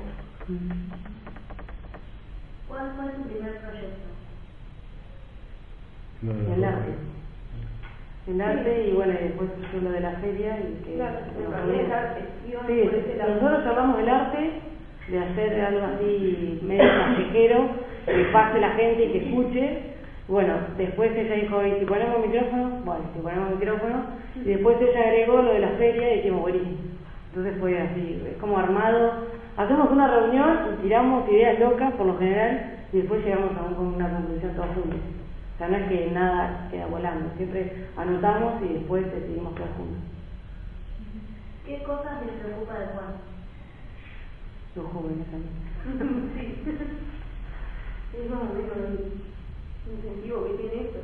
¿Cuál 2.67 2.93
fue 2.95 3.05
su 3.15 3.29
primer 3.29 3.57
proyecto? 3.59 4.07
La 6.21 6.55
El 6.55 6.63
arte. 6.63 6.91
El 8.27 8.41
arte 8.41 8.87
y 8.87 8.93
bueno, 8.93 9.13
y 9.13 9.23
después 9.23 9.49
surgió 9.59 9.81
lo 9.81 9.91
de 9.91 9.99
la 9.99 10.11
feria 10.13 10.59
y 10.59 10.83
que... 10.83 10.95
Claro, 10.95 11.19
el 11.71 11.91
arte, 11.91 12.21
Sí, 12.67 12.89
nosotros 13.17 13.65
hablamos 13.65 13.97
del 13.97 14.09
arte, 14.09 14.51
de 15.09 15.19
hacer 15.19 15.61
algo 15.61 15.85
así 15.85 16.59
medio 16.63 16.83
callejero, 16.83 17.69
que 18.05 18.25
pase 18.31 18.59
la 18.59 18.71
gente 18.71 19.05
y 19.05 19.11
que 19.11 19.25
escuche. 19.25 19.94
Bueno, 20.27 20.53
después 20.77 21.11
ella 21.15 21.35
dijo, 21.35 21.63
¿y 21.65 21.79
si 21.79 21.85
ponemos 21.85 22.25
micrófono? 22.25 22.69
Bueno, 22.83 23.01
si 23.13 23.19
ponemos 23.21 23.51
micrófono. 23.51 24.05
Y 24.35 24.39
después 24.49 24.77
ella 24.81 25.01
agregó 25.01 25.41
lo 25.41 25.53
de 25.53 25.59
la 25.59 25.69
feria 25.77 26.13
y 26.13 26.17
dijimos, 26.17 26.41
buenísimo. 26.41 26.77
Entonces 27.29 27.59
fue 27.59 27.79
así, 27.79 28.23
es 28.31 28.37
como 28.37 28.57
armado. 28.57 29.27
Hacemos 29.57 29.91
una 29.91 30.07
reunión 30.07 30.57
y 30.79 30.81
tiramos 30.83 31.29
ideas 31.29 31.59
locas 31.59 31.93
por 31.93 32.07
lo 32.07 32.17
general 32.17 32.71
y 32.91 32.97
después 32.97 33.23
llegamos 33.23 33.51
a 33.57 33.63
un- 33.79 33.95
una 33.95 34.09
conclusión 34.09 34.53
todos 34.55 34.69
juntos. 34.69 34.99
O 35.55 35.57
sea, 35.57 35.67
no 35.69 35.77
es 35.77 35.87
que 35.87 36.11
nada 36.11 36.67
queda 36.71 36.87
volando, 36.87 37.29
siempre 37.37 37.85
anotamos 37.95 38.61
y 38.63 38.73
después 38.73 39.05
decidimos 39.13 39.53
quedar 39.53 39.69
juntos. 39.77 39.99
¿Qué 41.65 41.83
cosas 41.83 42.25
les 42.25 42.35
preocupa 42.35 42.73
de 42.79 42.85
Juan? 42.87 43.13
Los 44.75 44.85
jóvenes 44.87 45.25
también. 45.31 46.31
sí. 46.35 46.71
incentivo 49.91 50.45
que 50.45 50.53
tiene 50.61 50.87
esto. 50.87 50.99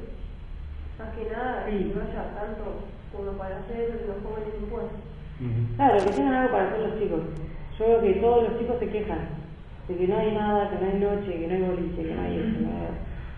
Más 1.00 1.10
que 1.16 1.30
nada, 1.30 1.66
Sí. 1.70 1.78
que 1.78 1.96
no 1.96 2.02
haya 2.02 2.24
tanto 2.36 2.64
como 3.16 3.32
para 3.38 3.58
hacer 3.60 4.02
los 4.08 4.18
jóvenes 4.24 4.54
impuestos. 4.62 5.00
Claro, 5.76 5.98
que 6.06 6.12
tengan 6.12 6.34
algo 6.36 6.52
para 6.54 6.68
hacer 6.70 6.80
los 6.82 7.00
chicos. 7.00 7.22
Yo 7.80 7.86
veo 7.88 8.02
que 8.02 8.14
todos 8.22 8.44
los 8.50 8.60
chicos 8.60 8.76
se 8.80 8.90
quejan 8.90 9.20
de 9.88 9.98
que 9.98 10.08
no 10.08 10.18
hay 10.18 10.32
nada, 10.34 10.70
que 10.70 10.78
no 10.78 10.92
hay 10.92 11.00
noche, 11.00 11.40
que 11.40 11.48
no 11.48 11.54
hay 11.56 11.62
boliche, 11.64 12.04
que 12.04 12.14
no 12.14 12.22
hay 12.22 12.38
esto, 12.38 12.60
no 12.62 12.70
hay... 12.70 12.88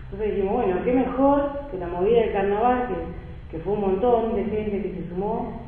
Entonces 0.04 0.36
dijimos, 0.36 0.54
bueno, 0.54 0.84
qué 0.84 0.92
mejor 0.92 1.50
que 1.70 1.78
la 1.78 1.88
movida 1.88 2.20
del 2.20 2.32
carnaval, 2.32 2.88
que, 2.88 3.56
que 3.56 3.62
fue 3.64 3.72
un 3.72 3.80
montón 3.80 4.36
de 4.36 4.44
gente 4.44 4.82
que 4.82 4.94
se 5.00 5.08
sumó 5.08 5.62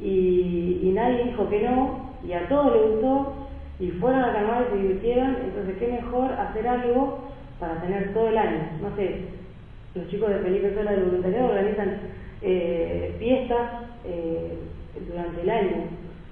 y, 0.00 0.80
y 0.82 0.92
nadie 0.94 1.24
dijo 1.24 1.48
que 1.48 1.62
no, 1.62 2.10
y 2.26 2.32
a 2.32 2.48
todos 2.48 2.72
les 2.74 2.90
gustó, 2.90 3.32
y 3.78 3.90
fueron 3.92 4.22
al 4.24 4.32
carnaval 4.32 4.66
y 4.68 4.70
se 4.72 4.82
divirtieron, 4.82 5.36
entonces 5.44 5.76
qué 5.78 5.86
mejor 5.88 6.32
hacer 6.32 6.66
algo 6.66 7.20
para 7.58 7.80
tener 7.80 8.12
todo 8.12 8.28
el 8.28 8.38
año. 8.38 8.60
No 8.82 8.94
sé, 8.96 9.22
los 9.94 10.08
chicos 10.08 10.28
de 10.30 10.38
Felipe 10.40 10.74
Sola 10.74 10.92
del 10.92 11.04
voluntariado 11.04 11.48
organizan 11.48 11.98
eh, 12.42 13.16
fiestas, 13.18 13.70
eh, 14.04 14.58
durante 15.08 15.42
el 15.42 15.50
año. 15.50 15.76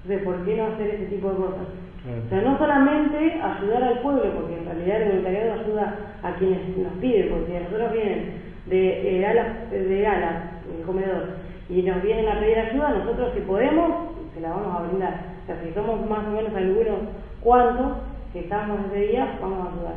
Entonces, 0.03 0.23
¿por 0.23 0.45
qué 0.45 0.55
no 0.55 0.65
hacer 0.67 0.89
ese 0.89 1.05
tipo 1.05 1.29
de 1.29 1.35
cosas? 1.35 1.67
O 2.05 2.29
sea, 2.29 2.41
no 2.41 2.57
solamente 2.59 3.17
ayudar 3.41 3.83
al 3.83 3.99
pueblo, 3.99 4.31
porque 4.35 4.57
en 4.57 4.65
realidad 4.65 5.01
el 5.01 5.07
voluntariado 5.09 5.53
ayuda 5.53 5.95
a 6.21 6.35
quienes 6.35 6.77
nos 6.77 6.93
piden, 7.01 7.29
porque 7.29 7.59
nosotros 7.59 7.93
vienen 7.93 8.33
de 8.67 9.19
eh, 9.19 9.25
alas, 9.25 9.71
de 9.71 10.07
alas, 10.07 10.43
el 10.77 10.85
comedor, 10.85 11.29
y 11.67 11.81
nos 11.81 12.03
vienen 12.03 12.27
a 12.27 12.39
pedir 12.39 12.59
ayuda, 12.59 12.89
nosotros 12.91 13.31
si 13.33 13.41
podemos, 13.41 13.91
se 14.35 14.41
la 14.41 14.49
vamos 14.49 14.75
a 14.75 14.87
brindar. 14.87 15.19
O 15.43 15.45
sea, 15.47 15.61
si 15.63 15.73
somos 15.73 16.07
más 16.07 16.27
o 16.27 16.31
menos 16.31 16.53
algunos 16.53 16.99
cuantos 17.41 17.97
que 18.33 18.41
estamos 18.41 18.79
ese 18.91 19.07
día, 19.07 19.39
vamos 19.41 19.65
a 19.65 19.71
ayudar. 19.71 19.95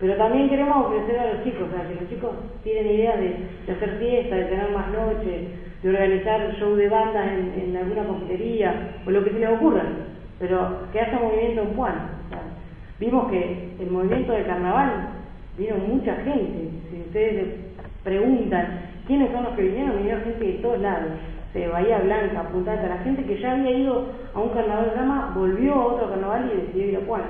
Pero 0.00 0.16
también 0.16 0.48
queremos 0.48 0.86
ofrecer 0.86 1.18
a 1.18 1.34
los 1.34 1.44
chicos, 1.44 1.68
o 1.68 1.76
sea, 1.76 1.86
que 1.86 2.00
los 2.00 2.08
chicos 2.08 2.30
tienen 2.64 2.86
ideas 2.86 3.20
de, 3.20 3.36
de 3.66 3.72
hacer 3.72 3.98
fiesta, 3.98 4.34
de 4.34 4.44
tener 4.44 4.70
más 4.70 4.88
noches, 4.88 5.42
de 5.82 5.88
organizar 5.88 6.56
show 6.58 6.74
de 6.74 6.88
bandas 6.88 7.28
en, 7.28 7.68
en 7.68 7.76
alguna 7.76 8.04
confitería, 8.04 8.94
o 9.06 9.10
lo 9.10 9.22
que 9.22 9.30
se 9.30 9.38
les 9.38 9.50
ocurra, 9.50 9.82
pero 10.38 10.88
que 10.90 11.00
haya 11.00 11.18
movimiento 11.18 11.62
en 11.62 11.74
Juan. 11.74 11.94
O 12.26 12.28
sea, 12.30 12.40
vimos 12.98 13.30
que 13.30 13.74
el 13.78 13.90
movimiento 13.90 14.32
de 14.32 14.44
carnaval 14.44 15.08
vino 15.58 15.76
mucha 15.76 16.14
gente. 16.16 16.70
Si 16.90 17.00
ustedes 17.00 17.46
preguntan 18.02 18.80
quiénes 19.06 19.30
son 19.32 19.44
los 19.44 19.52
que 19.54 19.62
vinieron, 19.62 19.98
vinieron 19.98 20.22
gente 20.22 20.44
de 20.46 20.52
todos 20.54 20.80
lados. 20.80 21.10
De 21.52 21.66
Bahía 21.66 21.98
Blanca, 21.98 22.44
Punta 22.44 22.72
Alta, 22.72 22.88
la 22.88 22.98
gente 22.98 23.24
que 23.24 23.38
ya 23.40 23.52
había 23.52 23.72
ido 23.72 24.06
a 24.32 24.38
un 24.40 24.50
carnaval 24.50 24.84
de 24.84 24.90
drama 24.92 25.32
volvió 25.34 25.74
a 25.74 25.86
otro 25.86 26.08
carnaval 26.08 26.48
y 26.52 26.60
decidió 26.60 26.88
ir 26.88 26.96
a 26.96 27.06
Juan. 27.06 27.22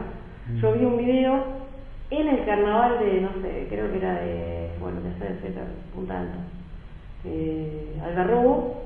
Yo 0.60 0.72
vi 0.74 0.84
un 0.84 0.98
video 0.98 1.42
en 2.10 2.28
el 2.28 2.44
carnaval 2.44 2.98
de, 2.98 3.20
no 3.20 3.30
sé, 3.42 3.66
creo 3.68 3.90
que 3.90 3.98
era 3.98 4.14
de, 4.20 4.70
bueno, 4.80 5.00
de 5.00 5.10
de 5.10 5.60
Punta 5.94 6.20
Alta, 6.20 6.38
eh, 7.24 7.96
Algarrobo, 8.04 8.82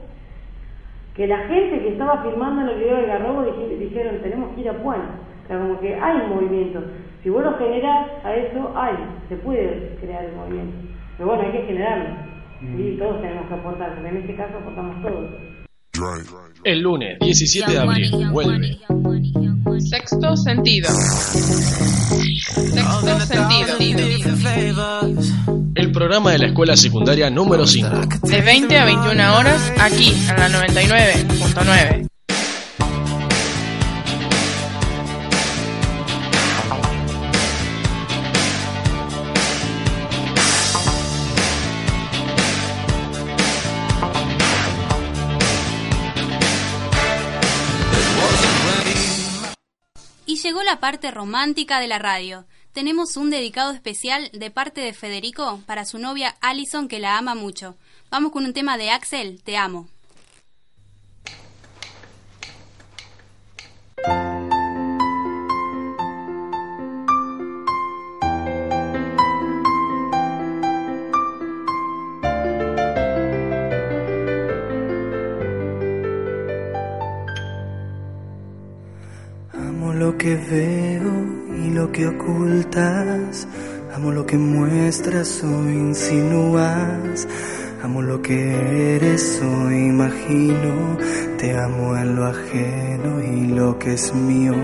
que 1.15 1.27
la 1.27 1.39
gente 1.47 1.81
que 1.81 1.89
estaba 1.91 2.23
filmando 2.23 2.63
en 2.63 2.69
el 2.71 2.79
video 2.79 2.97
de 2.97 3.03
Algarrobo 3.13 3.43
dij- 3.45 3.79
dijeron, 3.79 4.19
tenemos 4.23 4.55
que 4.55 4.61
ir 4.63 4.69
a 4.69 4.83
Puan. 4.83 5.01
O 5.45 5.47
sea, 5.47 5.59
como 5.59 5.79
que 5.81 5.95
hay 5.95 6.27
movimiento. 6.29 6.83
Si 7.23 7.31
vos 7.31 7.45
lo 7.45 7.57
generás 7.59 8.09
a 8.25 8.35
eso, 8.35 8.73
hay, 8.77 8.95
se 9.29 9.37
puede 9.37 9.97
crear 10.01 10.25
el 10.25 10.35
movimiento. 10.37 10.75
Pero 11.17 11.29
bueno, 11.29 11.45
hay 11.45 11.53
que 11.53 11.67
generarlo. 11.67 12.17
Y 12.63 12.97
todos 12.99 13.21
tenemos 13.21 13.47
que 13.47 13.55
aportar, 13.55 13.95
porque 13.95 14.09
en 14.09 14.17
este 14.19 14.37
caso 14.37 14.57
aportamos 14.59 15.03
todos. 15.03 15.31
El 16.65 16.81
lunes 16.81 17.19
17 17.21 17.73
de 17.73 17.79
abril 17.79 18.11
vuelve 18.33 18.77
Sexto 19.89 20.37
sentido. 20.37 20.89
Sexto 22.55 23.21
sentido. 23.21 23.77
el 25.75 25.93
programa 25.93 26.33
de 26.33 26.39
la 26.39 26.47
escuela 26.47 26.77
secundaria 26.77 27.29
número 27.31 27.67
5. 27.67 27.91
De 28.23 28.41
20 28.41 28.79
a 28.79 28.85
21 28.87 29.37
horas 29.37 29.73
aquí 29.79 30.15
en 30.29 30.37
la 30.37 30.49
99.9. 30.49 32.14
llegó 50.45 50.63
la 50.63 50.79
parte 50.79 51.11
romántica 51.11 51.81
de 51.81 51.89
la 51.89 51.99
radio. 51.99 52.45
Tenemos 52.75 53.17
un 53.17 53.31
dedicado 53.31 53.73
especial 53.73 54.29
de 54.35 54.51
parte 54.51 54.83
de 54.83 54.93
Federico 54.93 55.63
para 55.65 55.87
su 55.87 55.99
novia 55.99 56.37
Alison 56.43 56.87
que 56.87 56.99
la 56.99 57.17
ama 57.17 57.35
mucho. 57.35 57.77
Vamos 58.11 58.31
con 58.31 58.45
un 58.45 58.53
tema 58.53 58.77
de 58.77 58.91
Axel, 58.91 59.43
Te 59.43 59.57
amo. 59.57 59.89
Lo 80.05 80.19
que 80.19 80.37
veo 80.37 81.15
y 81.65 81.71
lo 81.71 81.91
que 81.91 82.07
ocultas. 82.07 83.49
Amo 83.95 84.13
lo 84.13 84.27
que 84.27 84.37
muestras 84.37 85.43
o 85.43 85.71
insinúas. 85.71 87.27
Amo 87.83 88.03
lo 88.03 88.21
que 88.21 88.97
eres 88.97 89.41
o 89.41 89.71
imagino. 89.71 90.99
Te 91.39 91.57
amo 91.57 91.97
en 91.97 92.17
lo 92.17 92.27
ajeno 92.27 93.23
y 93.23 93.47
lo 93.47 93.79
que 93.79 93.95
es 93.95 94.15
mío. 94.15 94.55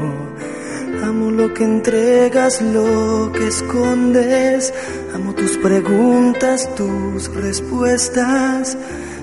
Amo 1.04 1.30
lo 1.30 1.54
que 1.54 1.64
entregas, 1.64 2.60
lo 2.60 3.32
que 3.32 3.46
escondes. 3.48 4.74
Amo 5.14 5.32
tus 5.32 5.56
preguntas, 5.56 6.68
tus 6.74 7.34
respuestas. 7.34 8.76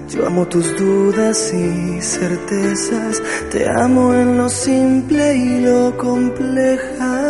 Yo 0.09 0.25
amo 0.25 0.47
tus 0.47 0.73
dudas 0.77 1.53
y 1.53 2.01
certezas. 2.01 3.21
Te 3.51 3.67
amo 3.69 4.13
en 4.13 4.37
lo 4.37 4.47
simple 4.47 5.35
y 5.35 5.59
lo 5.59 5.97
compleja. 5.97 7.23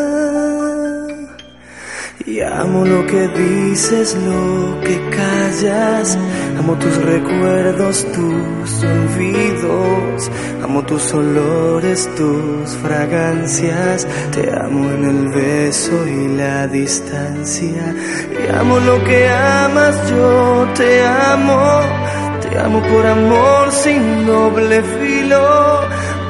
Y 2.23 2.41
amo 2.41 2.85
lo 2.85 3.03
que 3.07 3.27
dices, 3.29 4.15
lo 4.15 4.79
que 4.81 5.09
callas. 5.09 6.19
Amo 6.59 6.75
tus 6.75 6.95
recuerdos, 6.97 8.05
tus 8.11 8.83
olvidos. 8.83 10.31
Amo 10.61 10.83
tus 10.83 11.13
olores, 11.15 12.07
tus 12.15 12.69
fragancias. 12.83 14.07
Te 14.31 14.51
amo 14.53 14.91
en 14.91 15.03
el 15.03 15.29
beso 15.29 16.05
y 16.05 16.27
la 16.35 16.67
distancia. 16.67 17.95
Y 18.31 18.51
amo 18.53 18.79
lo 18.81 19.03
que 19.03 19.29
amas, 19.29 19.95
yo 20.11 20.67
te 20.75 21.03
amo. 21.03 22.26
Te 22.49 22.57
amo 22.59 22.81
por 22.81 23.05
amor 23.05 23.71
sin 23.71 24.25
doble 24.25 24.81
filo. 24.81 25.81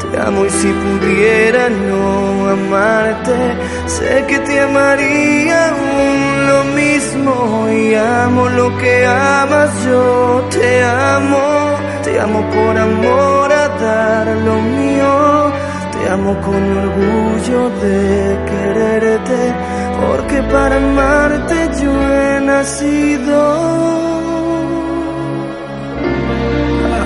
Te 0.02 0.20
amo 0.20 0.46
y 0.46 0.50
si 0.50 0.68
pudiera 0.68 1.70
no 1.70 2.50
amarte, 2.50 3.38
sé 3.86 4.26
que 4.28 4.40
te 4.40 4.60
amaría 4.60 5.70
aún 5.70 6.48
lo 6.48 6.64
mismo. 6.82 7.70
Y 7.70 7.94
amo 7.94 8.50
lo 8.50 8.78
que 8.78 9.06
amas, 9.06 9.70
yo 9.86 10.48
te 10.50 10.84
amo. 10.84 11.78
Te 12.04 12.20
amo 12.20 12.42
por 12.50 12.78
amor 12.78 13.52
a 13.52 13.68
dar 13.68 14.28
lo 14.28 14.56
mío. 14.56 15.52
Te 15.92 16.10
amo 16.10 16.36
con 16.42 16.78
orgullo 16.84 17.70
de 17.82 18.40
quererte, 18.50 19.54
porque 20.02 20.42
para 20.52 20.78
amarte 20.78 21.70
yo 21.82 21.92
he 21.92 22.40
nacido. 22.42 24.17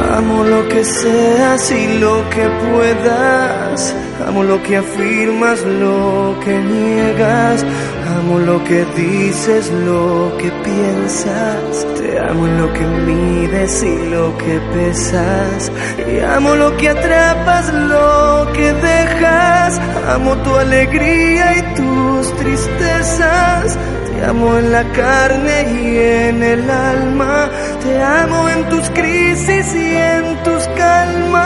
Amo 0.09 0.43
lo 0.43 0.67
que 0.67 0.83
seas 0.83 1.71
y 1.71 1.99
lo 1.99 2.29
que 2.29 2.49
puedas. 2.71 3.95
Amo 4.27 4.43
lo 4.43 4.61
que 4.63 4.77
afirmas, 4.77 5.61
lo 5.63 6.35
que 6.43 6.57
niegas. 6.57 7.63
Amo 8.17 8.39
lo 8.39 8.63
que 8.63 8.85
dices, 8.95 9.71
lo 9.71 10.35
que 10.37 10.51
piensas. 10.63 11.87
Te 11.97 12.19
amo 12.19 12.47
en 12.47 12.57
lo 12.61 12.73
que 12.73 12.85
mides 12.85 13.83
y 13.83 14.09
lo 14.09 14.37
que 14.37 14.59
pesas. 14.73 15.71
Y 16.07 16.19
amo 16.19 16.55
lo 16.55 16.75
que 16.77 16.89
atrapas, 16.89 17.73
lo 17.73 18.51
que 18.53 18.73
dejas. 18.73 19.79
Amo 20.09 20.35
tu 20.37 20.55
alegría 20.55 21.57
y 21.57 21.61
tus 21.75 22.35
tristezas. 22.37 23.77
Te 24.21 24.27
amo 24.27 24.55
en 24.55 24.71
la 24.71 24.83
carne 24.91 25.63
y 25.81 25.97
en 25.97 26.43
el 26.43 26.69
alma. 26.69 27.49
Te 27.81 27.99
amo 27.99 28.49
en 28.49 28.69
tus 28.69 28.87
crisis 28.91 29.73
y 29.73 29.95
en 29.95 30.43
tus 30.43 30.63
calmas. 30.77 31.41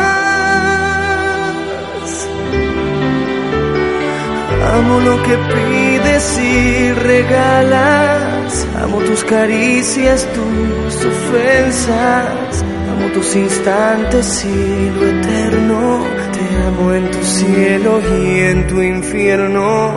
Amo 4.74 5.00
lo 5.00 5.24
que 5.24 5.38
pides 5.56 6.38
y 6.38 6.92
regalas. 6.92 8.68
Amo 8.84 8.98
tus 8.98 9.24
caricias, 9.24 10.28
tus 10.34 11.06
ofensas. 11.06 12.66
Amo 12.92 13.08
tus 13.14 13.38
instantes 13.38 14.44
y 14.44 14.90
lo 14.90 15.08
eterno. 15.08 16.04
Te 16.34 16.68
amo 16.68 16.94
en 16.94 17.10
tu 17.10 17.24
cielo 17.24 18.02
y 18.20 18.40
en 18.42 18.68
tu 18.68 18.82
infierno. 18.82 19.94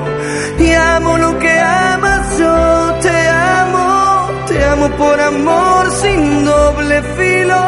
Y 0.60 0.72
amo 0.72 1.18
lo 1.18 1.38
que 1.38 1.58
amas, 1.60 1.97
yo 2.38 2.94
te 3.02 3.18
amo. 3.60 4.28
Te 4.48 4.64
amo 4.64 4.88
por 4.96 5.20
amor 5.20 5.90
sin 6.02 6.44
doble 6.44 7.02
filo. 7.16 7.62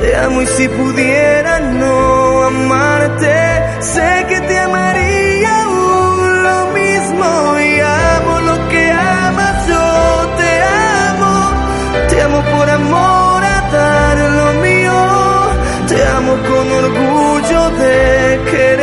Te 0.00 0.16
amo 0.16 0.42
y 0.42 0.46
si 0.46 0.68
pudiera 0.68 1.60
no 1.60 2.44
amarte, 2.44 3.36
sé 3.80 4.26
que 4.28 4.40
te 4.40 4.58
amaría 4.58 5.62
aún 5.64 6.42
lo 6.48 6.58
mismo. 6.78 7.28
Y 7.70 7.72
amo 7.80 8.40
lo 8.48 8.68
que 8.70 8.84
amas, 8.90 9.56
yo 9.72 9.84
te 10.40 10.52
amo. 11.08 11.34
Te 12.10 12.22
amo 12.22 12.40
por 12.54 12.70
amor 12.70 13.44
a 13.44 13.58
dar 13.76 14.18
lo 14.40 14.48
mío. 14.66 14.98
Te 15.88 15.98
amo 16.16 16.32
con 16.48 16.66
orgullo 16.84 17.22
Seguimos 17.82 18.81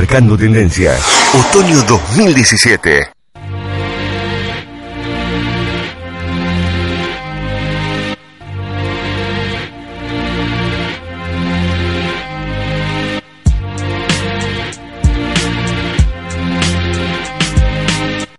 marcando 0.00 0.38
tendencias. 0.38 0.98
Otoño 1.34 1.82
2017. 1.82 3.12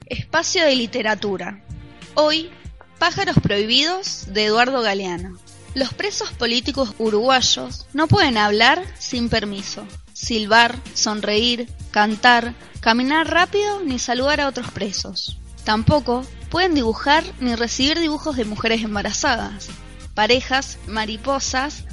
Espacio 0.07 0.65
de 0.65 0.75
literatura. 0.75 1.61
Hoy, 2.15 2.49
Pájaros 2.97 3.35
Prohibidos 3.39 4.33
de 4.33 4.45
Eduardo 4.45 4.81
Galeano. 4.81 5.37
Los 5.75 5.93
presos 5.93 6.31
políticos 6.31 6.95
uruguayos 6.97 7.85
no 7.93 8.07
pueden 8.07 8.39
hablar 8.39 8.83
sin 8.97 9.29
permiso, 9.29 9.85
silbar, 10.21 10.79
sonreír, 10.93 11.67
cantar, 11.89 12.53
caminar 12.79 13.27
rápido 13.29 13.81
ni 13.83 13.97
saludar 13.97 14.39
a 14.41 14.47
otros 14.47 14.69
presos. 14.71 15.39
Tampoco 15.63 16.25
pueden 16.49 16.75
dibujar 16.75 17.23
ni 17.39 17.55
recibir 17.55 17.99
dibujos 17.99 18.35
de 18.35 18.45
mujeres 18.45 18.83
embarazadas, 18.83 19.69
parejas, 20.13 20.77
mariposas, 20.87 21.85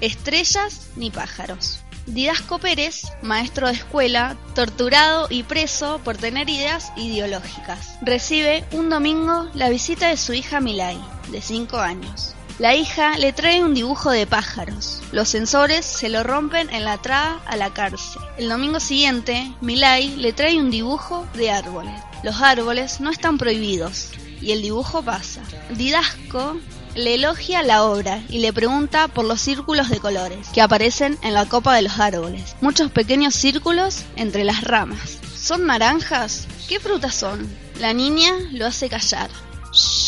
estrellas 0.00 0.88
ni 0.96 1.10
pájaros. 1.10 1.80
Didasco 2.06 2.58
Pérez, 2.60 3.02
maestro 3.22 3.66
de 3.66 3.74
escuela, 3.74 4.36
torturado 4.54 5.26
y 5.28 5.42
preso 5.42 6.00
por 6.04 6.16
tener 6.16 6.48
ideas 6.48 6.92
ideológicas, 6.96 7.98
recibe 8.00 8.64
un 8.70 8.90
domingo 8.90 9.48
la 9.54 9.68
visita 9.70 10.08
de 10.08 10.16
su 10.16 10.32
hija 10.32 10.60
Milay, 10.60 11.00
de 11.32 11.40
5 11.40 11.78
años. 11.78 12.35
La 12.58 12.74
hija 12.74 13.18
le 13.18 13.34
trae 13.34 13.62
un 13.62 13.74
dibujo 13.74 14.10
de 14.10 14.26
pájaros. 14.26 15.02
Los 15.12 15.28
sensores 15.28 15.84
se 15.84 16.08
lo 16.08 16.22
rompen 16.22 16.70
en 16.70 16.84
la 16.84 16.94
entrada 16.94 17.38
a 17.44 17.54
la 17.54 17.74
cárcel. 17.74 18.22
El 18.38 18.48
domingo 18.48 18.80
siguiente, 18.80 19.52
Milay 19.60 20.16
le 20.16 20.32
trae 20.32 20.58
un 20.58 20.70
dibujo 20.70 21.26
de 21.34 21.50
árboles. 21.50 21.92
Los 22.22 22.40
árboles 22.40 22.98
no 23.00 23.10
están 23.10 23.36
prohibidos 23.36 24.08
y 24.40 24.52
el 24.52 24.62
dibujo 24.62 25.02
pasa. 25.02 25.42
Didasco 25.68 26.56
le 26.94 27.16
elogia 27.16 27.62
la 27.62 27.84
obra 27.84 28.22
y 28.30 28.38
le 28.38 28.54
pregunta 28.54 29.08
por 29.08 29.26
los 29.26 29.42
círculos 29.42 29.90
de 29.90 30.00
colores 30.00 30.48
que 30.54 30.62
aparecen 30.62 31.18
en 31.20 31.34
la 31.34 31.44
copa 31.44 31.74
de 31.74 31.82
los 31.82 32.00
árboles. 32.00 32.56
Muchos 32.62 32.90
pequeños 32.90 33.34
círculos 33.34 34.02
entre 34.16 34.44
las 34.44 34.62
ramas. 34.62 35.18
¿Son 35.36 35.66
naranjas? 35.66 36.46
¿Qué 36.70 36.80
frutas 36.80 37.14
son? 37.16 37.46
La 37.80 37.92
niña 37.92 38.32
lo 38.52 38.64
hace 38.64 38.88
callar. 38.88 39.28
Shh 39.74 40.05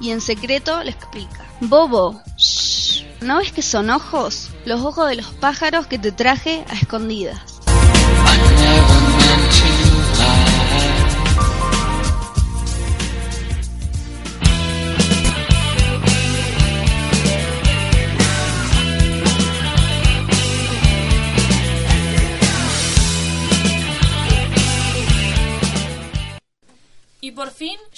y 0.00 0.10
en 0.10 0.20
secreto 0.20 0.82
le 0.82 0.90
explica. 0.90 1.44
Bobo, 1.60 2.20
shh, 2.36 3.04
¿no 3.20 3.38
ves 3.38 3.52
que 3.52 3.62
son 3.62 3.90
ojos? 3.90 4.50
Los 4.64 4.80
ojos 4.82 5.08
de 5.08 5.16
los 5.16 5.26
pájaros 5.26 5.86
que 5.86 5.98
te 5.98 6.12
traje 6.12 6.64
a 6.68 6.74
escondidas. 6.74 7.57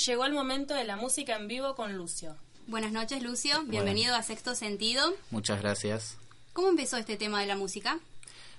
Llegó 0.06 0.24
el 0.24 0.32
momento 0.32 0.74
de 0.74 0.84
la 0.84 0.96
música 0.96 1.36
en 1.36 1.46
vivo 1.46 1.74
con 1.74 1.96
Lucio. 1.96 2.34
Buenas 2.66 2.92
noches, 2.92 3.22
Lucio. 3.22 3.62
Bienvenido 3.66 4.14
a 4.14 4.22
Sexto 4.22 4.54
Sentido. 4.54 5.12
Muchas 5.30 5.60
gracias. 5.60 6.16
¿Cómo 6.52 6.68
empezó 6.68 6.96
este 6.96 7.16
tema 7.16 7.40
de 7.40 7.46
la 7.46 7.56
música? 7.56 7.98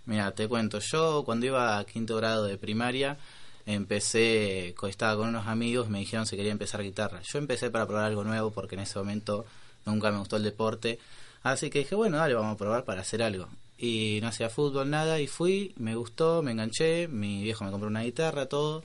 Mira, 0.05 0.31
te 0.31 0.47
cuento. 0.47 0.79
Yo 0.79 1.23
cuando 1.25 1.45
iba 1.45 1.77
a 1.77 1.85
quinto 1.85 2.17
grado 2.17 2.45
de 2.45 2.57
primaria 2.57 3.17
empecé, 3.65 4.75
estaba 4.87 5.17
con 5.17 5.29
unos 5.29 5.47
amigos, 5.47 5.89
me 5.89 5.99
dijeron 5.99 6.25
si 6.25 6.35
quería 6.35 6.51
empezar 6.51 6.83
guitarra. 6.83 7.21
Yo 7.23 7.39
empecé 7.39 7.71
para 7.71 7.87
probar 7.87 8.05
algo 8.05 8.23
nuevo 8.23 8.51
porque 8.51 8.75
en 8.75 8.81
ese 8.81 8.99
momento 8.99 9.45
nunca 9.85 10.11
me 10.11 10.19
gustó 10.19 10.37
el 10.37 10.43
deporte. 10.43 10.99
Así 11.43 11.69
que 11.69 11.79
dije, 11.79 11.95
bueno, 11.95 12.17
dale, 12.17 12.35
vamos 12.35 12.53
a 12.53 12.57
probar 12.57 12.83
para 12.83 13.01
hacer 13.01 13.23
algo. 13.23 13.47
Y 13.77 14.19
no 14.21 14.27
hacía 14.27 14.49
fútbol, 14.49 14.91
nada, 14.91 15.19
y 15.19 15.25
fui, 15.25 15.73
me 15.77 15.95
gustó, 15.95 16.43
me 16.43 16.51
enganché, 16.51 17.07
mi 17.07 17.41
viejo 17.41 17.63
me 17.63 17.71
compró 17.71 17.87
una 17.87 18.03
guitarra, 18.03 18.45
todo. 18.45 18.83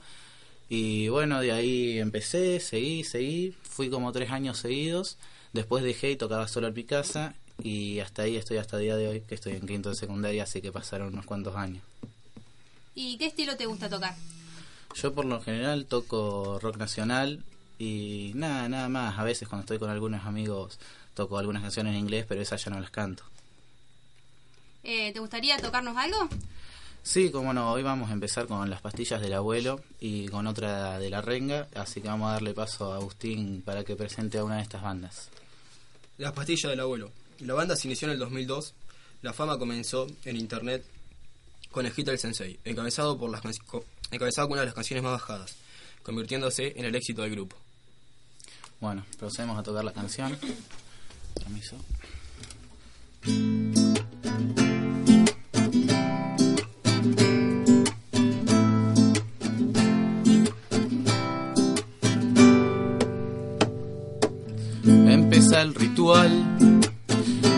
Y 0.69 1.07
bueno, 1.07 1.39
de 1.39 1.51
ahí 1.51 1.99
empecé, 1.99 2.59
seguí, 2.59 3.03
seguí, 3.03 3.55
fui 3.63 3.89
como 3.89 4.11
tres 4.11 4.31
años 4.31 4.57
seguidos, 4.57 5.17
después 5.53 5.83
dejé 5.83 6.11
y 6.11 6.15
tocaba 6.17 6.47
solo 6.47 6.67
en 6.67 6.73
mi 6.73 6.83
casa 6.83 7.35
y 7.63 7.99
hasta 7.99 8.23
ahí 8.23 8.35
estoy 8.35 8.57
hasta 8.57 8.77
el 8.77 8.83
día 8.83 8.97
de 8.97 9.07
hoy, 9.07 9.21
que 9.21 9.35
estoy 9.35 9.53
en 9.53 9.65
quinto 9.65 9.89
de 9.89 9.95
secundaria, 9.95 10.43
así 10.43 10.61
que 10.61 10.71
pasaron 10.71 11.13
unos 11.13 11.25
cuantos 11.25 11.55
años. 11.55 11.83
¿Y 12.95 13.17
qué 13.17 13.27
estilo 13.27 13.55
te 13.55 13.65
gusta 13.65 13.89
tocar? 13.89 14.15
Yo 14.95 15.13
por 15.13 15.25
lo 15.25 15.41
general 15.41 15.85
toco 15.85 16.59
rock 16.59 16.77
nacional 16.77 17.43
y 17.77 18.31
nada, 18.35 18.67
nada 18.67 18.89
más. 18.89 19.19
A 19.19 19.23
veces 19.23 19.47
cuando 19.47 19.61
estoy 19.61 19.79
con 19.79 19.89
algunos 19.89 20.25
amigos 20.25 20.79
toco 21.13 21.37
algunas 21.37 21.61
canciones 21.61 21.93
en 21.93 21.99
inglés, 21.99 22.25
pero 22.27 22.41
esas 22.41 22.63
ya 22.63 22.71
no 22.71 22.79
las 22.79 22.89
canto. 22.89 23.23
Eh, 24.83 25.11
¿Te 25.13 25.19
gustaría 25.19 25.57
tocarnos 25.57 25.95
algo? 25.97 26.29
Sí, 27.03 27.31
como 27.31 27.53
no, 27.53 27.71
hoy 27.71 27.83
vamos 27.83 28.09
a 28.09 28.13
empezar 28.13 28.47
con 28.47 28.69
las 28.69 28.81
pastillas 28.81 29.21
del 29.21 29.33
abuelo 29.33 29.81
y 29.99 30.27
con 30.27 30.45
otra 30.45 30.99
de 30.99 31.09
la 31.09 31.21
renga, 31.21 31.67
así 31.73 32.01
que 32.01 32.09
vamos 32.09 32.29
a 32.29 32.33
darle 32.33 32.53
paso 32.53 32.91
a 32.91 32.97
Agustín 32.97 33.61
para 33.61 33.83
que 33.83 33.95
presente 33.95 34.37
a 34.37 34.43
una 34.43 34.57
de 34.57 34.63
estas 34.63 34.81
bandas. 34.81 35.29
Las 36.17 36.33
pastillas 36.33 36.69
del 36.71 36.79
abuelo. 36.81 37.11
La 37.39 37.53
banda 37.53 37.75
se 37.75 37.87
inició 37.87 38.07
en 38.07 38.13
el 38.13 38.19
2002. 38.19 38.73
La 39.21 39.33
fama 39.33 39.57
comenzó 39.57 40.07
en 40.25 40.35
internet 40.35 40.83
con 41.71 41.85
el 41.85 41.93
hit 41.93 42.07
El 42.07 42.19
Sensei, 42.19 42.59
encabezado, 42.65 43.17
por 43.17 43.29
las 43.29 43.41
encabezado 44.11 44.47
con 44.47 44.53
una 44.53 44.61
de 44.61 44.67
las 44.67 44.75
canciones 44.75 45.03
más 45.03 45.13
bajadas, 45.13 45.55
convirtiéndose 46.03 46.73
en 46.75 46.85
el 46.85 46.95
éxito 46.95 47.21
del 47.21 47.31
grupo. 47.31 47.55
Bueno, 48.79 49.05
procedemos 49.17 49.57
a 49.57 49.63
tocar 49.63 49.83
la 49.83 49.93
canción. 49.93 50.37
Permiso. 51.35 51.77
Ritual, 65.73 66.31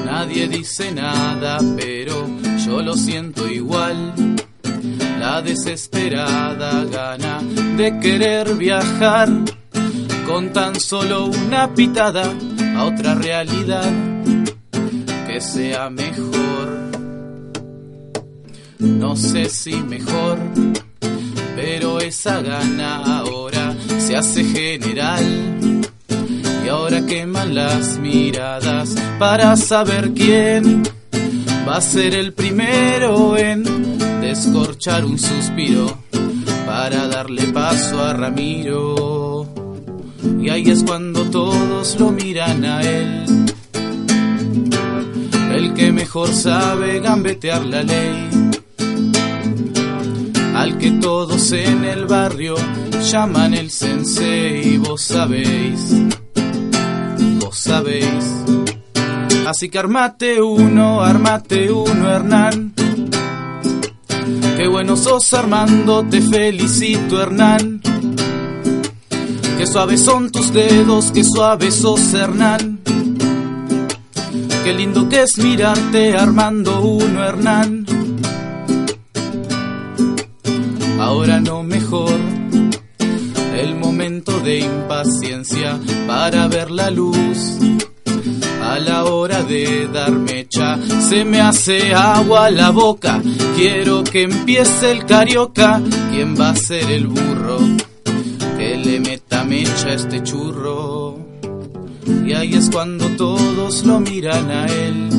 nadie 0.05 0.47
dice 0.47 0.91
nada, 0.91 1.59
pero 1.75 2.27
yo 2.65 2.81
lo 2.81 2.95
siento 2.95 3.47
igual. 3.47 4.13
La 5.19 5.41
desesperada 5.41 6.85
gana 6.85 7.41
de 7.77 7.99
querer 7.99 8.55
viajar 8.55 9.29
con 10.25 10.53
tan 10.53 10.79
solo 10.79 11.25
una 11.25 11.73
pitada 11.73 12.23
a 12.77 12.83
otra 12.85 13.15
realidad 13.15 13.91
que 15.27 15.41
sea 15.41 15.89
mejor. 15.89 16.89
No 18.79 19.15
sé 19.15 19.49
si 19.49 19.75
mejor, 19.75 20.37
pero 21.55 21.99
esa 21.99 22.41
gana 22.41 23.17
ahora 23.19 23.75
se 23.97 24.15
hace 24.15 24.43
general. 24.43 25.78
Y 26.69 26.71
ahora 26.71 27.03
queman 27.03 27.55
las 27.55 27.97
miradas 27.97 28.93
para 29.17 29.55
saber 29.55 30.13
quién 30.13 30.83
va 31.67 31.77
a 31.77 31.81
ser 31.81 32.13
el 32.13 32.31
primero 32.31 33.35
en 33.35 33.63
descorchar 34.21 35.03
un 35.03 35.17
suspiro 35.17 35.97
para 36.67 37.07
darle 37.07 37.47
paso 37.47 37.99
a 38.03 38.13
Ramiro. 38.13 39.47
Y 40.39 40.51
ahí 40.51 40.69
es 40.69 40.83
cuando 40.83 41.23
todos 41.31 41.99
lo 41.99 42.11
miran 42.11 42.63
a 42.63 42.81
él. 42.81 43.25
El 45.51 45.73
que 45.73 45.91
mejor 45.91 46.27
sabe 46.27 46.99
gambetear 46.99 47.65
la 47.65 47.81
ley. 47.81 48.29
Al 50.53 50.77
que 50.77 50.91
todos 51.01 51.51
en 51.51 51.83
el 51.83 52.05
barrio 52.05 52.53
llaman 53.11 53.55
el 53.55 53.71
sensei, 53.71 54.77
vos 54.77 55.01
sabéis. 55.01 55.95
Sabéis. 57.59 58.25
Así 59.45 59.67
que 59.69 59.79
armate 59.79 60.41
uno, 60.41 61.01
armate 61.01 61.69
uno, 61.69 62.09
Hernán. 62.09 62.73
Qué 64.55 64.65
bueno 64.69 64.95
sos 64.95 65.33
Armando, 65.33 66.05
te 66.09 66.21
felicito, 66.21 67.21
Hernán. 67.21 67.81
Qué 69.57 69.67
suaves 69.67 70.01
son 70.01 70.31
tus 70.31 70.53
dedos, 70.53 71.11
qué 71.11 71.25
suaves 71.25 71.75
sos, 71.75 72.13
Hernán. 72.13 72.79
Qué 74.63 74.73
lindo 74.73 75.09
que 75.09 75.23
es 75.23 75.37
mirarte, 75.37 76.15
Armando 76.15 76.79
uno, 76.81 77.25
Hernán. 77.25 77.85
Ahora 80.97 81.41
no 81.41 81.61
mejor 81.63 82.38
el 83.59 83.75
momento 83.75 84.39
de 84.39 84.59
impaciencia 84.59 85.79
para 86.07 86.47
ver 86.47 86.71
la 86.71 86.89
luz. 86.89 87.57
A 88.61 88.79
la 88.79 89.05
hora 89.05 89.43
de 89.43 89.87
dar 89.87 90.11
mecha 90.11 90.77
se 91.09 91.25
me 91.25 91.41
hace 91.41 91.93
agua 91.93 92.51
la 92.51 92.69
boca 92.71 93.21
Quiero 93.59 94.05
que 94.05 94.23
empiece 94.23 94.89
el 94.89 95.05
carioca, 95.05 95.81
¿quién 96.11 96.39
va 96.39 96.51
a 96.51 96.55
ser 96.55 96.89
el 96.89 97.07
burro? 97.07 97.59
Que 98.57 98.77
le 98.77 99.01
meta 99.01 99.43
mecha 99.43 99.87
a 99.87 99.93
este 99.95 100.23
churro. 100.23 101.17
Y 102.25 102.31
ahí 102.31 102.53
es 102.53 102.69
cuando 102.69 103.05
todos 103.17 103.85
lo 103.85 103.99
miran 103.99 104.49
a 104.49 104.65
él. 104.67 105.09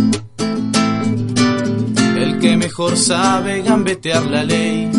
El 2.16 2.38
que 2.38 2.56
mejor 2.56 2.96
sabe 2.96 3.60
gambetear 3.60 4.24
la 4.24 4.42
ley. 4.42 4.90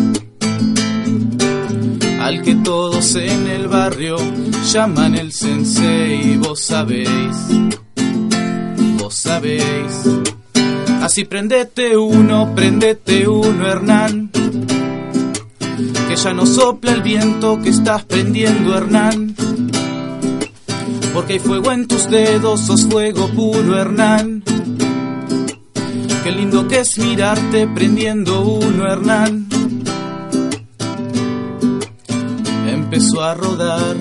Al 2.32 2.42
que 2.44 2.56
todos 2.56 3.16
en 3.16 3.46
el 3.48 3.68
barrio 3.68 4.16
llaman 4.72 5.16
el 5.16 5.34
sensei, 5.34 6.38
vos 6.38 6.62
sabéis, 6.62 7.36
vos 8.98 9.14
sabéis. 9.14 9.92
Así 11.02 11.26
prendete 11.26 11.98
uno, 11.98 12.56
prendete 12.56 13.28
uno, 13.28 13.68
Hernán. 13.68 14.32
Que 16.08 16.16
ya 16.16 16.34
no 16.34 16.46
sopla 16.46 16.94
el 16.94 17.02
viento 17.02 17.62
que 17.62 17.68
estás 17.68 18.06
prendiendo, 18.06 18.78
Hernán. 18.78 19.36
Porque 21.14 21.34
hay 21.34 21.40
fuego 21.40 21.74
en 21.74 21.86
tus 21.86 22.10
dedos, 22.10 22.62
sos 22.62 22.88
fuego 22.88 23.28
puro, 23.28 23.78
Hernán. 23.78 24.42
Qué 26.24 26.32
lindo 26.32 26.66
que 26.70 26.80
es 26.80 26.98
mirarte 26.98 27.68
prendiendo 27.68 28.40
uno, 28.40 28.88
Hernán. 28.88 29.50
Empezó 32.94 33.24
a 33.24 33.34
rodar 33.36 33.96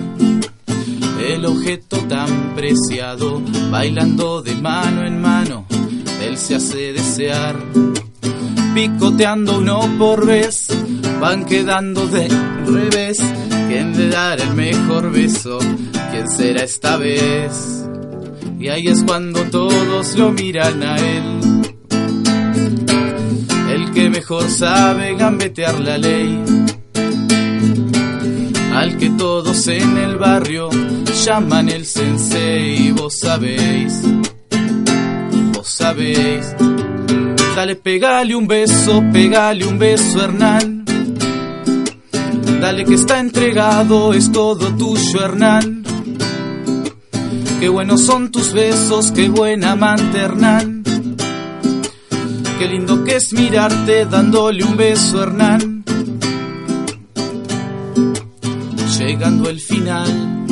el 1.25 1.47
objeto 1.47 1.97
tan 2.09 2.57
preciado, 2.57 3.41
bailando 3.71 4.43
de 4.43 4.55
mano 4.57 5.07
en 5.07 5.23
mano 5.23 5.67
él 6.21 6.37
se 6.37 6.57
hace 6.57 6.93
desear. 6.93 7.57
Picoteando 8.75 9.59
uno 9.59 9.81
por 9.99 10.27
vez, 10.27 10.69
van 11.21 11.45
quedando 11.45 12.07
de 12.07 12.29
revés. 12.67 13.19
¿Quién 13.69 13.97
le 13.97 14.09
dará 14.09 14.43
el 14.43 14.55
mejor 14.55 15.11
beso? 15.11 15.59
¿Quién 16.11 16.29
será 16.29 16.65
esta 16.65 16.97
vez? 16.97 17.87
Y 18.59 18.69
ahí 18.69 18.87
es 18.87 19.03
cuando 19.05 19.43
todos 19.45 20.17
lo 20.17 20.33
miran 20.33 20.83
a 20.83 20.97
él. 20.97 21.41
El 23.71 23.91
que 23.93 24.11
mejor 24.11 24.49
sabe 24.51 25.15
gambetear 25.15 25.81
la 25.81 25.97
ley. 25.97 26.45
Al 28.81 28.97
que 28.97 29.11
todos 29.11 29.69
en 29.69 29.99
el 29.99 30.17
barrio 30.17 30.71
llaman 31.25 31.69
el 31.69 31.85
sensei, 31.85 32.93
vos 32.93 33.19
sabéis 33.19 34.03
sabéis. 35.81 36.55
Dale, 37.57 37.77
pegale 37.77 38.35
un 38.35 38.47
beso, 38.47 39.03
pegale 39.13 39.67
un 39.67 39.79
beso, 39.79 40.23
Hernán. 40.23 40.85
Dale 42.61 42.85
que 42.85 42.95
está 42.95 43.19
entregado, 43.19 44.13
es 44.13 44.31
todo 44.31 44.75
tuyo, 44.77 45.25
Hernán. 45.25 45.83
Qué 47.61 47.69
buenos 47.69 48.03
son 48.03 48.31
tus 48.31 48.53
besos, 48.53 49.13
qué 49.13 49.29
buen 49.29 49.65
amante, 49.65 50.19
Hernán. 50.19 50.83
Qué 52.59 52.69
lindo 52.69 53.05
que 53.05 53.17
es 53.17 53.33
mirarte 53.33 54.05
dándole 54.05 54.65
un 54.65 54.77
beso, 54.77 55.23
Hernán. 55.23 55.85
Llegando 59.01 59.51
el 59.51 59.59
final, 59.59 60.47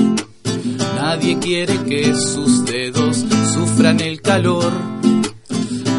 nadie 0.96 1.38
quiere 1.38 1.78
que 1.84 2.14
sus 2.14 2.64
dedos 2.64 3.24
sufran 3.54 4.00
el 4.00 4.20
calor 4.20 4.72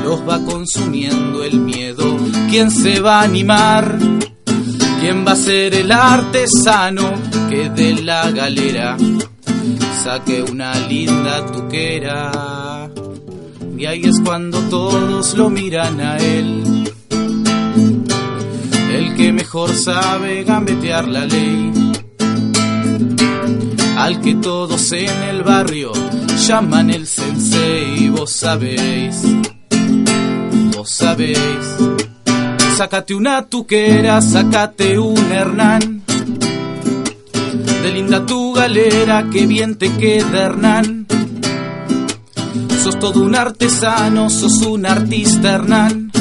los 0.10 0.28
va 0.28 0.44
consumiendo 0.44 1.44
el 1.44 1.60
miedo. 1.60 2.18
¿Quién 2.50 2.72
se 2.72 3.00
va 3.00 3.20
a 3.20 3.24
animar? 3.26 4.00
¿Quién 5.00 5.24
va 5.26 5.34
a 5.34 5.36
ser 5.36 5.76
el 5.76 5.92
artesano 5.92 7.14
que 7.48 7.70
de 7.70 8.02
la 8.02 8.32
galera 8.32 8.98
saque 10.04 10.42
una 10.42 10.74
linda 10.88 11.46
tuquera? 11.46 12.90
Y 13.78 13.86
ahí 13.86 14.02
es 14.04 14.20
cuando 14.26 14.60
todos 14.62 15.36
lo 15.36 15.52
miran 15.52 16.02
a 16.02 16.18
él. 16.18 16.92
El 18.92 19.16
que 19.16 19.32
mejor 19.32 19.70
sabe 19.76 20.44
gambetear 20.44 21.08
la 21.08 21.26
ley. 21.26 21.79
Al 23.98 24.22
que 24.22 24.36
todos 24.36 24.92
en 24.92 25.24
el 25.24 25.44
barrio 25.44 25.92
llaman 26.48 26.90
el 26.90 27.06
sensei, 27.08 28.10
vos 28.10 28.32
sabéis 28.32 29.24
vos 30.80 30.90
sabéis. 30.90 31.66
Sácate 32.78 33.14
una 33.14 33.46
tuquera, 33.46 34.22
sácate 34.22 34.98
un 34.98 35.30
Hernán. 35.30 36.04
De 37.84 37.92
linda 37.92 38.26
tu 38.26 38.54
galera, 38.54 39.26
que 39.30 39.46
bien 39.46 39.78
te 39.78 39.92
queda 39.98 40.46
Hernán. 40.46 41.06
Sos 42.82 42.98
todo 42.98 43.22
un 43.24 43.36
artesano, 43.36 44.30
sos 44.30 44.62
un 44.62 44.86
artista 44.86 45.56
Hernán. 45.56 46.14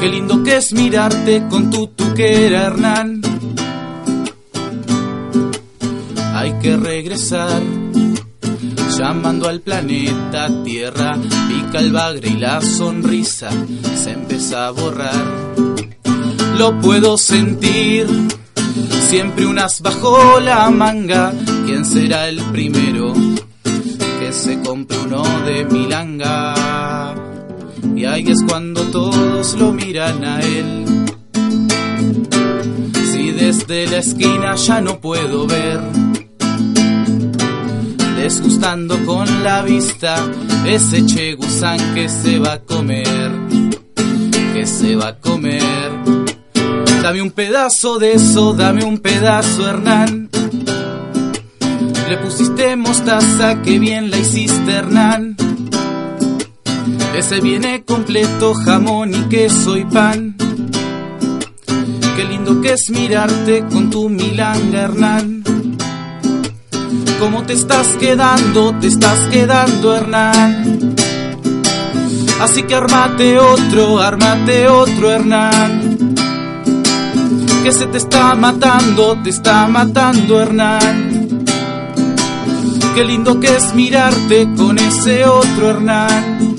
Qué 0.00 0.08
lindo 0.08 0.42
que 0.42 0.58
es 0.58 0.74
mirarte 0.74 1.44
con 1.48 1.70
tu 1.70 1.86
tuquera 1.86 2.66
Hernán. 2.66 3.31
Hay 6.42 6.54
que 6.54 6.76
regresar 6.76 7.62
llamando 8.98 9.48
al 9.48 9.60
planeta 9.60 10.50
Tierra, 10.64 11.12
pica 11.46 11.78
el 11.78 11.92
bagre 11.92 12.30
y 12.30 12.36
la 12.36 12.60
sonrisa 12.60 13.48
se 13.94 14.10
empieza 14.10 14.66
a 14.66 14.70
borrar. 14.72 15.24
Lo 16.58 16.80
puedo 16.80 17.16
sentir, 17.16 18.08
siempre 19.08 19.46
unas 19.46 19.82
bajo 19.82 20.40
la 20.40 20.68
manga. 20.72 21.32
¿Quién 21.64 21.84
será 21.84 22.28
el 22.28 22.42
primero 22.50 23.12
que 24.18 24.32
se 24.32 24.58
compre 24.62 24.98
uno 24.98 25.22
de 25.46 25.64
milanga? 25.66 27.14
Y 27.94 28.04
ahí 28.04 28.28
es 28.28 28.42
cuando 28.48 28.82
todos 28.90 29.54
lo 29.54 29.72
miran 29.72 30.24
a 30.24 30.40
él. 30.40 31.06
Si 33.12 33.30
desde 33.30 33.86
la 33.86 33.98
esquina 33.98 34.56
ya 34.56 34.80
no 34.80 34.98
puedo 34.98 35.46
ver 35.46 36.01
desgustando 38.22 39.04
con 39.04 39.42
la 39.42 39.62
vista 39.62 40.14
ese 40.64 41.04
chegusán 41.04 41.92
que 41.92 42.08
se 42.08 42.38
va 42.38 42.52
a 42.52 42.60
comer, 42.60 43.32
que 44.54 44.64
se 44.64 44.94
va 44.94 45.08
a 45.08 45.18
comer. 45.18 45.90
Dame 47.02 47.20
un 47.20 47.32
pedazo 47.32 47.98
de 47.98 48.12
eso, 48.12 48.52
dame 48.52 48.84
un 48.84 48.98
pedazo, 48.98 49.68
Hernán. 49.68 50.30
Le 52.08 52.16
pusiste 52.18 52.76
mostaza, 52.76 53.60
que 53.60 53.80
bien 53.80 54.08
la 54.12 54.18
hiciste, 54.18 54.70
Hernán. 54.70 55.36
Ese 57.16 57.40
viene 57.40 57.82
completo, 57.84 58.54
jamón 58.54 59.12
y 59.14 59.22
queso 59.28 59.76
y 59.76 59.84
pan. 59.84 60.36
Qué 62.14 62.24
lindo 62.24 62.60
que 62.60 62.74
es 62.74 62.88
mirarte 62.90 63.64
con 63.68 63.90
tu 63.90 64.08
milanga, 64.08 64.82
Hernán. 64.82 65.42
¿Cómo 67.22 67.44
te 67.44 67.52
estás 67.52 67.86
quedando? 68.00 68.74
Te 68.80 68.88
estás 68.88 69.28
quedando, 69.30 69.94
Hernán. 69.94 70.96
Así 72.40 72.64
que 72.64 72.74
armate 72.74 73.38
otro, 73.38 74.00
armate 74.00 74.66
otro, 74.66 75.08
Hernán. 75.08 76.16
Que 77.62 77.70
se 77.70 77.86
te 77.86 77.98
está 77.98 78.34
matando, 78.34 79.16
te 79.22 79.30
está 79.30 79.68
matando, 79.68 80.40
Hernán. 80.40 81.44
Qué 82.96 83.04
lindo 83.04 83.38
que 83.38 83.54
es 83.54 83.72
mirarte 83.72 84.48
con 84.56 84.80
ese 84.80 85.24
otro, 85.24 85.70
Hernán. 85.70 86.51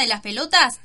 De 0.00 0.06
las 0.06 0.20
pelotas? 0.20 0.80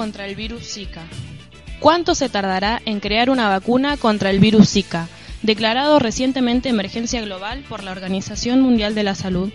Contra 0.00 0.24
el 0.24 0.34
virus 0.34 0.62
Zika. 0.62 1.02
¿Cuánto 1.78 2.14
se 2.14 2.30
tardará 2.30 2.80
en 2.86 3.00
crear 3.00 3.28
una 3.28 3.50
vacuna 3.50 3.98
contra 3.98 4.30
el 4.30 4.40
virus 4.40 4.70
Zika, 4.70 5.08
declarado 5.42 5.98
recientemente 5.98 6.70
emergencia 6.70 7.20
global 7.20 7.66
por 7.68 7.84
la 7.84 7.90
Organización 7.90 8.62
Mundial 8.62 8.94
de 8.94 9.02
la 9.02 9.14
Salud? 9.14 9.52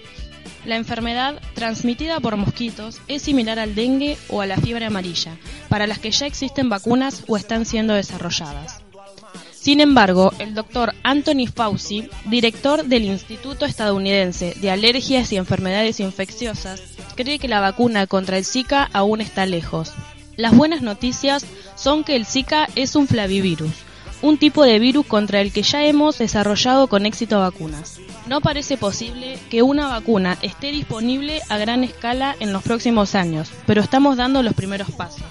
La 0.64 0.76
enfermedad, 0.76 1.42
transmitida 1.56 2.20
por 2.20 2.38
mosquitos, 2.38 3.02
es 3.08 3.24
similar 3.24 3.58
al 3.58 3.74
dengue 3.74 4.20
o 4.30 4.42
a 4.42 4.46
la 4.46 4.58
fiebre 4.58 4.86
amarilla, 4.86 5.36
para 5.68 5.88
las 5.88 5.98
que 5.98 6.12
ya 6.12 6.28
existen 6.28 6.70
vacunas 6.70 7.24
o 7.26 7.38
están 7.38 7.66
siendo 7.66 7.96
desarrolladas. 7.96 8.84
Sin 9.52 9.82
embargo, 9.82 10.32
el 10.38 10.54
doctor 10.54 10.94
Anthony 11.02 11.48
Fauci, 11.52 12.08
director 12.26 12.86
del 12.86 13.06
Instituto 13.06 13.66
Estadounidense 13.66 14.54
de 14.62 14.70
Alergias 14.70 15.32
y 15.32 15.38
Enfermedades 15.38 16.00
Infecciosas, 16.00 16.84
cree 17.16 17.40
que 17.40 17.48
la 17.48 17.62
vacuna 17.62 18.06
contra 18.06 18.38
el 18.38 18.46
Zika 18.46 18.88
aún 18.94 19.22
está 19.22 19.48
lejos. 19.48 19.92
Las 20.38 20.56
buenas 20.56 20.82
noticias 20.82 21.46
son 21.76 22.04
que 22.04 22.16
el 22.16 22.26
Zika 22.26 22.68
es 22.76 22.96
un 22.96 23.08
flavivirus, 23.08 23.72
un 24.22 24.38
tipo 24.38 24.64
de 24.64 24.80
virus 24.80 25.06
contra 25.06 25.40
el 25.40 25.52
que 25.52 25.64
ya 25.64 25.86
hemos 25.86 26.18
desarrollado 26.18 26.88
con 26.88 27.06
éxito 27.06 27.40
vacunas. 27.40 28.00
No 28.28 28.42
parece 28.42 28.76
posible 28.76 29.38
que 29.50 29.62
una 29.62 29.88
vacuna 29.88 30.38
esté 30.42 30.72
disponible 30.72 31.42
a 31.50 31.58
gran 31.58 31.84
escala 31.84 32.36
en 32.40 32.52
los 32.52 32.64
próximos 32.64 33.16
años, 33.16 33.50
pero 33.66 33.82
estamos 33.82 34.18
dando 34.18 34.44
los 34.44 34.54
primeros 34.54 34.92
pasos. 34.92 35.24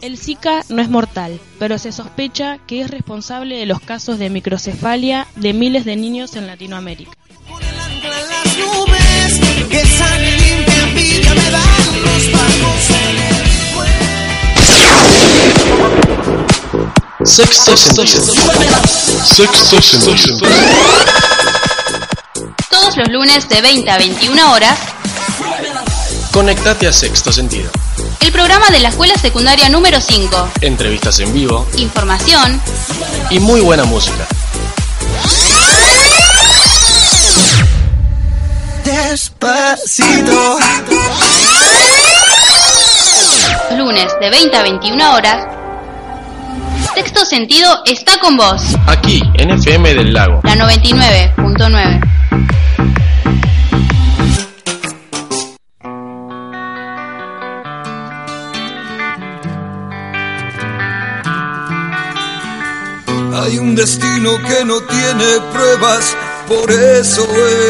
El 0.00 0.16
Zika 0.16 0.64
no 0.70 0.80
es 0.80 0.88
mortal, 0.88 1.38
pero 1.58 1.76
se 1.76 1.92
sospecha 1.92 2.58
que 2.66 2.80
es 2.80 2.90
responsable 2.90 3.56
de 3.56 3.66
los 3.66 3.80
casos 3.80 4.18
de 4.18 4.30
microcefalia 4.30 5.26
de 5.36 5.52
miles 5.52 5.84
de 5.84 5.96
niños 5.96 6.36
en 6.36 6.46
Latinoamérica. 6.46 7.12
Que 9.70 9.84
Sexto 17.24 17.76
sentido. 17.76 18.34
Sexto 19.24 19.80
sentido. 19.82 20.38
Todos 22.70 22.96
los 22.96 23.08
lunes 23.08 23.48
de 23.48 23.60
20 23.60 23.90
a 23.90 23.98
21 23.98 24.52
horas, 24.52 24.78
Conectate 26.32 26.86
a 26.86 26.92
Sexto 26.92 27.32
Sentido. 27.32 27.70
el 28.20 28.30
programa 28.32 28.68
de 28.70 28.78
la 28.78 28.88
Escuela 28.90 29.14
Secundaria 29.16 29.68
número 29.68 30.00
5. 30.00 30.50
Entrevistas 30.60 31.18
en 31.20 31.32
vivo 31.32 31.66
Información, 31.76 32.60
y 33.30 33.40
muy 33.40 33.60
buena 33.60 33.84
música. 33.84 34.26
Despacito. 38.84 40.58
lunes 43.76 44.12
de 44.20 44.30
20 44.30 44.56
a 44.56 44.62
21 44.62 45.12
horas. 45.14 45.59
Sexto 47.00 47.24
Sentido 47.24 47.66
está 47.86 48.20
con 48.20 48.36
vos. 48.36 48.60
Aquí, 48.86 49.22
en 49.38 49.48
FM 49.52 49.94
del 49.94 50.12
Lago. 50.12 50.42
La 50.44 50.54
99.9. 50.54 52.00
Hay 63.34 63.56
un 63.56 63.74
destino 63.74 64.36
que 64.46 64.64
no 64.66 64.82
tiene 64.82 65.40
pruebas, 65.54 66.14
por 66.46 66.70
eso 66.70 67.26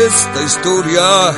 esta 0.08 0.42
historia. 0.42 1.36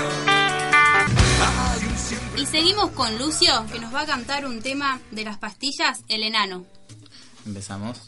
Y 2.39 2.47
seguimos 2.47 2.93
con 2.93 3.19
Lucio, 3.19 3.53
que 3.71 3.79
nos 3.79 3.95
va 3.95 4.01
a 4.01 4.07
cantar 4.07 4.47
un 4.47 4.63
tema 4.63 4.99
de 5.11 5.25
las 5.25 5.37
pastillas, 5.37 6.01
El 6.09 6.23
Enano. 6.23 6.65
Empezamos. 7.47 8.01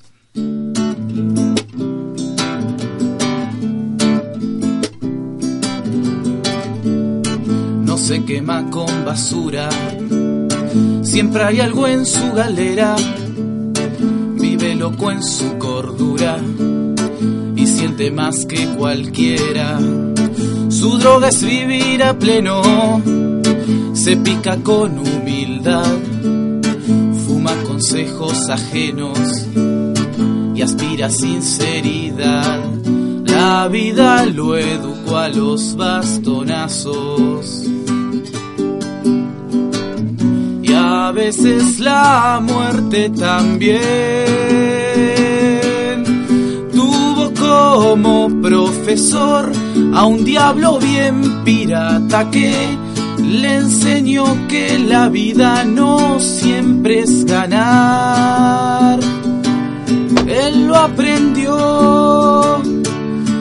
No 7.84 7.98
se 7.98 8.24
quema 8.24 8.70
con 8.70 9.04
basura, 9.04 9.68
siempre 11.02 11.42
hay 11.44 11.60
algo 11.60 11.86
en 11.86 12.06
su 12.06 12.32
galera. 12.32 12.96
Vive 14.40 14.74
loco 14.74 15.10
en 15.10 15.22
su 15.22 15.58
cordura 15.58 16.38
y 17.56 17.66
siente 17.66 18.10
más 18.10 18.46
que 18.46 18.66
cualquiera. 18.76 19.78
Su 20.68 20.98
droga 20.98 21.28
es 21.28 21.42
vivir 21.42 22.02
a 22.02 22.18
pleno, 22.18 22.62
se 23.94 24.16
pica 24.16 24.56
con 24.58 24.98
humildad, 24.98 25.86
consejos 27.74 28.48
ajenos 28.50 29.18
y 30.54 30.62
aspira 30.62 31.10
sinceridad. 31.10 32.60
La 33.26 33.66
vida 33.66 34.24
lo 34.26 34.56
educó 34.56 35.16
a 35.16 35.28
los 35.28 35.74
bastonazos. 35.74 37.64
Y 40.62 40.72
a 40.72 41.10
veces 41.10 41.80
la 41.80 42.40
muerte 42.40 43.10
también 43.10 43.82
tuvo 46.72 47.32
como 47.34 48.40
profesor 48.40 49.50
a 49.94 50.04
un 50.06 50.24
diablo 50.24 50.78
bien 50.78 51.42
pirata 51.42 52.30
que 52.30 52.54
le 53.18 53.56
enseñó 53.56 54.24
que 54.48 54.78
la 54.78 55.08
vida 55.08 55.64
no 55.64 56.20
siempre 56.20 57.00
es 57.00 57.24
ganar. 57.24 58.98
Él 60.26 60.66
lo 60.66 60.76
aprendió, 60.76 62.62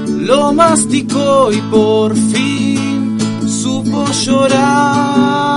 lo 0.07 0.53
masticó 0.53 1.51
y 1.51 1.61
por 1.71 2.15
fin 2.15 3.17
supo 3.47 4.05
llorar. 4.25 5.52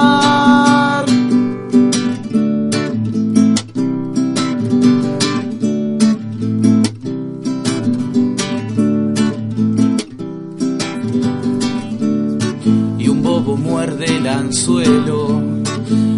Anzuelo, 14.39 15.41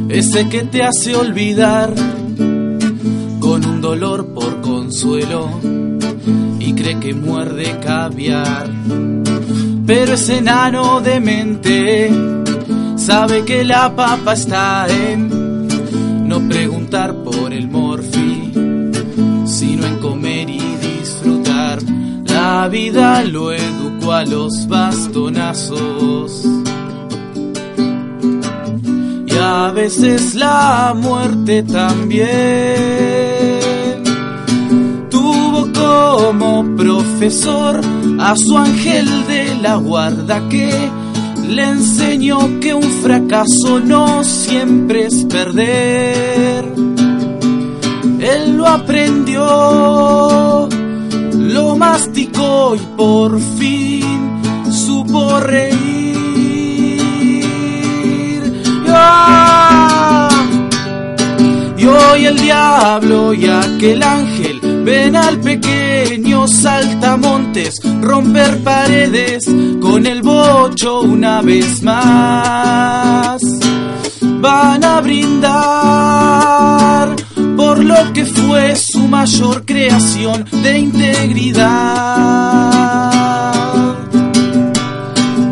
ese 0.09 0.49
que 0.49 0.63
te 0.65 0.83
hace 0.83 1.15
olvidar 1.15 1.95
con 3.41 3.65
un 3.65 3.81
dolor 3.81 4.35
por 4.35 4.61
consuelo 4.61 5.49
y 6.59 6.73
cree 6.75 6.99
que 6.99 7.15
muerde 7.15 7.79
caviar. 7.83 8.69
Pero 9.87 10.13
ese 10.15 10.39
enano 10.39 11.01
de 11.01 11.21
mente 11.21 12.11
sabe 12.97 13.45
que 13.45 13.65
la 13.65 13.95
papa 13.95 14.35
está 14.35 14.87
en 14.89 15.67
no 16.29 16.47
preguntar 16.47 17.15
por 17.23 17.53
el 17.55 17.69
morfi, 17.69 18.53
sino 19.47 19.87
en 19.87 19.99
comer 19.99 20.51
y 20.51 20.61
disfrutar. 20.77 21.79
La 22.27 22.69
vida 22.69 23.25
lo 23.25 23.53
educó 23.53 24.13
a 24.13 24.25
los 24.25 24.69
bastonazos. 24.69 26.47
A 29.51 29.71
veces 29.71 30.35
la 30.35 30.95
muerte 30.95 31.63
también 31.63 32.29
tuvo 35.11 35.73
como 35.73 36.77
profesor 36.77 37.81
a 38.21 38.37
su 38.37 38.59
ángel 38.59 39.07
de 39.27 39.55
la 39.63 39.77
guarda 39.77 40.47
que 40.51 40.71
le 41.49 41.63
enseñó 41.63 42.61
que 42.61 42.75
un 42.75 42.91
fracaso 43.03 43.81
no 43.81 44.23
siempre 44.23 45.07
es 45.07 45.25
perder. 45.25 46.67
Él 48.21 48.55
lo 48.55 48.67
aprendió, 48.67 50.69
lo 51.33 51.75
masticó 51.75 52.77
y 52.77 52.81
por 52.99 53.41
fin 53.59 54.43
supo 54.71 55.41
reír. 55.41 55.88
Y 61.77 61.87
hoy 61.87 62.27
el 62.27 62.39
diablo 62.39 63.33
y 63.33 63.47
aquel 63.47 64.03
ángel 64.03 64.61
ven 64.85 65.15
al 65.17 65.39
pequeño 65.39 66.49
saltamontes 66.49 67.81
romper 68.01 68.63
paredes 68.65 69.45
con 69.81 70.07
el 70.07 70.23
bocho 70.23 71.03
una 71.03 71.43
vez 71.43 71.83
más. 71.83 73.43
Van 74.41 74.83
a 74.85 75.01
brindar 75.01 76.39
por 77.57 77.85
lo 77.85 78.13
que 78.13 78.25
fue 78.25 78.77
su 78.77 79.07
mayor 79.09 79.65
creación 79.65 80.45
de 80.63 80.79
integridad. 80.79 81.69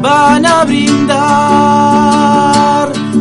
Van 0.00 0.46
a 0.46 0.64
brindar 0.64 2.55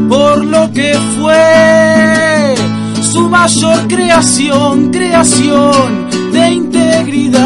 por 0.08 0.44
lo 0.44 0.72
que 0.72 0.94
fue 1.20 2.56
su 3.02 3.30
mayor 3.30 3.88
creación, 3.88 4.92
creación 4.92 6.10
de 6.32 6.52
integridad. 6.52 7.46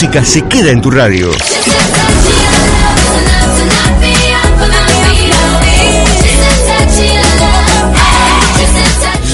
Música 0.00 0.24
se 0.24 0.40
queda 0.48 0.70
en 0.70 0.80
tu 0.80 0.90
radio. 0.90 1.30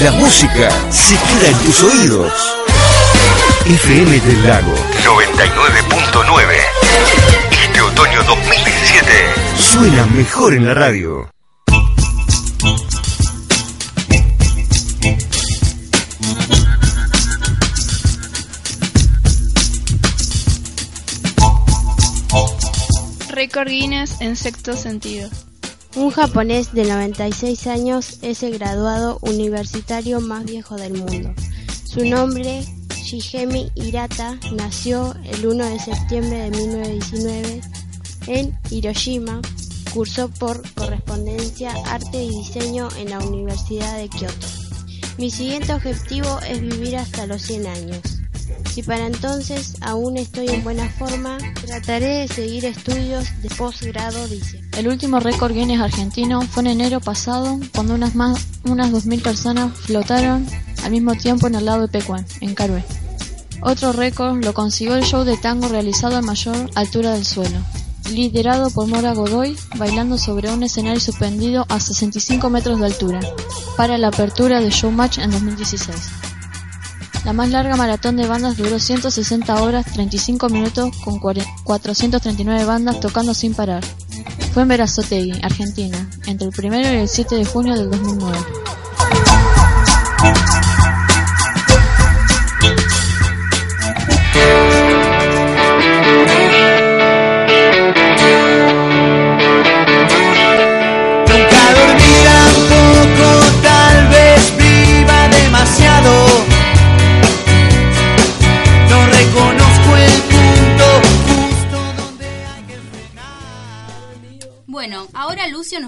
La 0.01 0.11
música 0.11 0.69
se 0.91 1.15
queda 1.15 1.47
en 1.51 1.57
tus 1.59 1.83
oídos. 1.83 2.33
FM 3.65 4.19
del 4.19 4.45
Lago 4.45 4.73
99.9. 5.05 6.43
Este 7.63 7.81
otoño 7.81 8.23
2017 8.23 9.11
suena 9.55 10.05
mejor 10.07 10.53
en 10.53 10.67
la 10.67 10.73
radio. 10.73 11.29
Récord 23.37 23.67
Guinness 23.67 24.19
en 24.19 24.35
sexto 24.35 24.75
sentido. 24.75 25.29
Un 25.95 26.09
japonés 26.09 26.73
de 26.73 26.85
96 26.85 27.67
años 27.67 28.17
es 28.23 28.41
el 28.41 28.57
graduado 28.57 29.19
universitario 29.21 30.19
más 30.19 30.43
viejo 30.43 30.75
del 30.75 30.95
mundo. 30.95 31.35
Su 31.83 32.03
nombre, 32.03 32.65
Shigemi 32.95 33.71
Hirata, 33.75 34.39
nació 34.53 35.13
el 35.23 35.45
1 35.45 35.65
de 35.65 35.79
septiembre 35.79 36.49
de 36.49 36.49
1919 36.49 37.61
en 38.25 38.57
Hiroshima. 38.71 39.39
Cursó 39.93 40.29
por 40.29 40.63
correspondencia 40.73 41.73
arte 41.85 42.23
y 42.23 42.29
diseño 42.29 42.89
en 42.97 43.11
la 43.11 43.19
Universidad 43.19 43.99
de 43.99 44.09
Kioto. 44.09 44.47
Mi 45.19 45.29
siguiente 45.29 45.73
objetivo 45.73 46.39
es 46.49 46.59
vivir 46.59 46.97
hasta 46.97 47.27
los 47.27 47.43
100 47.43 47.67
años. 47.67 48.16
Si 48.77 48.83
para 48.83 49.07
entonces 49.07 49.73
aún 49.81 50.17
estoy 50.17 50.49
en 50.49 50.63
buena 50.63 50.87
forma, 50.87 51.39
trataré 51.65 52.19
de 52.19 52.27
seguir 52.27 52.63
estudios 52.63 53.25
de 53.41 53.49
posgrado, 53.49 54.27
dice. 54.27 54.61
El 54.77 54.87
último 54.87 55.19
récord 55.19 55.51
Guinness 55.51 55.81
argentino 55.81 56.43
fue 56.43 56.61
en 56.61 56.67
enero 56.67 56.99
pasado, 56.99 57.59
cuando 57.73 57.95
unas 57.95 58.13
más 58.13 58.45
unas 58.65 58.91
2.000 58.91 59.23
personas 59.23 59.75
flotaron 59.75 60.45
al 60.83 60.91
mismo 60.91 61.15
tiempo 61.15 61.47
en 61.47 61.55
el 61.55 61.65
lago 61.65 61.81
de 61.81 61.87
Pecuán, 61.87 62.23
en 62.39 62.53
Carué. 62.53 62.83
Otro 63.63 63.93
récord 63.93 64.45
lo 64.45 64.53
consiguió 64.53 64.93
el 64.93 65.05
show 65.05 65.23
de 65.23 65.37
tango 65.37 65.69
realizado 65.69 66.15
a 66.15 66.21
mayor 66.21 66.69
altura 66.75 67.13
del 67.13 67.25
suelo, 67.25 67.57
liderado 68.11 68.69
por 68.69 68.85
Mora 68.85 69.15
Godoy, 69.15 69.57
bailando 69.77 70.19
sobre 70.19 70.51
un 70.51 70.61
escenario 70.61 70.99
suspendido 70.99 71.65
a 71.69 71.79
65 71.79 72.47
metros 72.51 72.79
de 72.79 72.85
altura, 72.85 73.21
para 73.75 73.97
la 73.97 74.09
apertura 74.09 74.61
de 74.61 74.69
Showmatch 74.69 75.17
en 75.17 75.31
2016. 75.31 75.95
La 77.27 77.33
más 77.33 77.49
larga 77.49 77.75
maratón 77.75 78.15
de 78.15 78.25
bandas 78.25 78.55
duró 78.55 78.79
160 78.79 79.61
horas 79.61 79.85
35 79.91 80.47
minutos 80.47 80.95
con 81.03 81.19
439 81.19 82.63
bandas 82.63 83.01
tocando 83.01 83.33
sin 83.33 83.53
parar. 83.53 83.83
Fue 84.53 84.63
en 84.63 84.69
Verazotegui, 84.69 85.33
Argentina, 85.43 86.09
entre 86.25 86.47
el 86.47 86.53
1 86.57 86.79
y 86.79 86.85
el 86.85 87.09
7 87.09 87.35
de 87.35 87.43
junio 87.43 87.75
del 87.75 87.91
2009. 87.91 88.37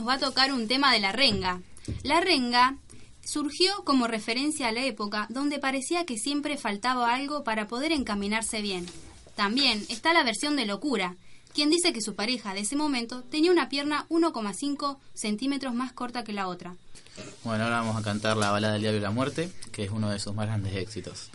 Va 0.09 0.15
a 0.15 0.19
tocar 0.19 0.51
un 0.51 0.67
tema 0.67 0.91
de 0.91 0.99
la 0.99 1.11
renga. 1.11 1.61
La 2.01 2.19
renga 2.19 2.77
surgió 3.23 3.83
como 3.85 4.07
referencia 4.07 4.67
a 4.67 4.71
la 4.71 4.83
época 4.83 5.27
donde 5.29 5.59
parecía 5.59 6.05
que 6.05 6.17
siempre 6.17 6.57
faltaba 6.57 7.13
algo 7.13 7.43
para 7.43 7.67
poder 7.67 7.91
encaminarse 7.91 8.61
bien. 8.61 8.87
También 9.35 9.85
está 9.87 10.11
la 10.13 10.23
versión 10.23 10.55
de 10.55 10.65
locura, 10.65 11.15
quien 11.53 11.69
dice 11.69 11.93
que 11.93 12.01
su 12.01 12.15
pareja 12.15 12.55
de 12.55 12.61
ese 12.61 12.75
momento 12.75 13.21
tenía 13.21 13.51
una 13.51 13.69
pierna 13.69 14.07
1,5 14.09 14.97
centímetros 15.13 15.75
más 15.75 15.93
corta 15.93 16.23
que 16.23 16.33
la 16.33 16.47
otra. 16.47 16.75
Bueno, 17.43 17.65
ahora 17.65 17.81
vamos 17.81 17.95
a 17.95 18.01
cantar 18.01 18.35
la 18.35 18.49
balada 18.49 18.73
del 18.73 18.81
diablo 18.81 18.97
y 18.99 19.03
la 19.03 19.11
muerte, 19.11 19.51
que 19.71 19.83
es 19.83 19.91
uno 19.91 20.09
de 20.09 20.19
sus 20.19 20.33
más 20.33 20.47
grandes 20.47 20.75
éxitos. 20.75 21.29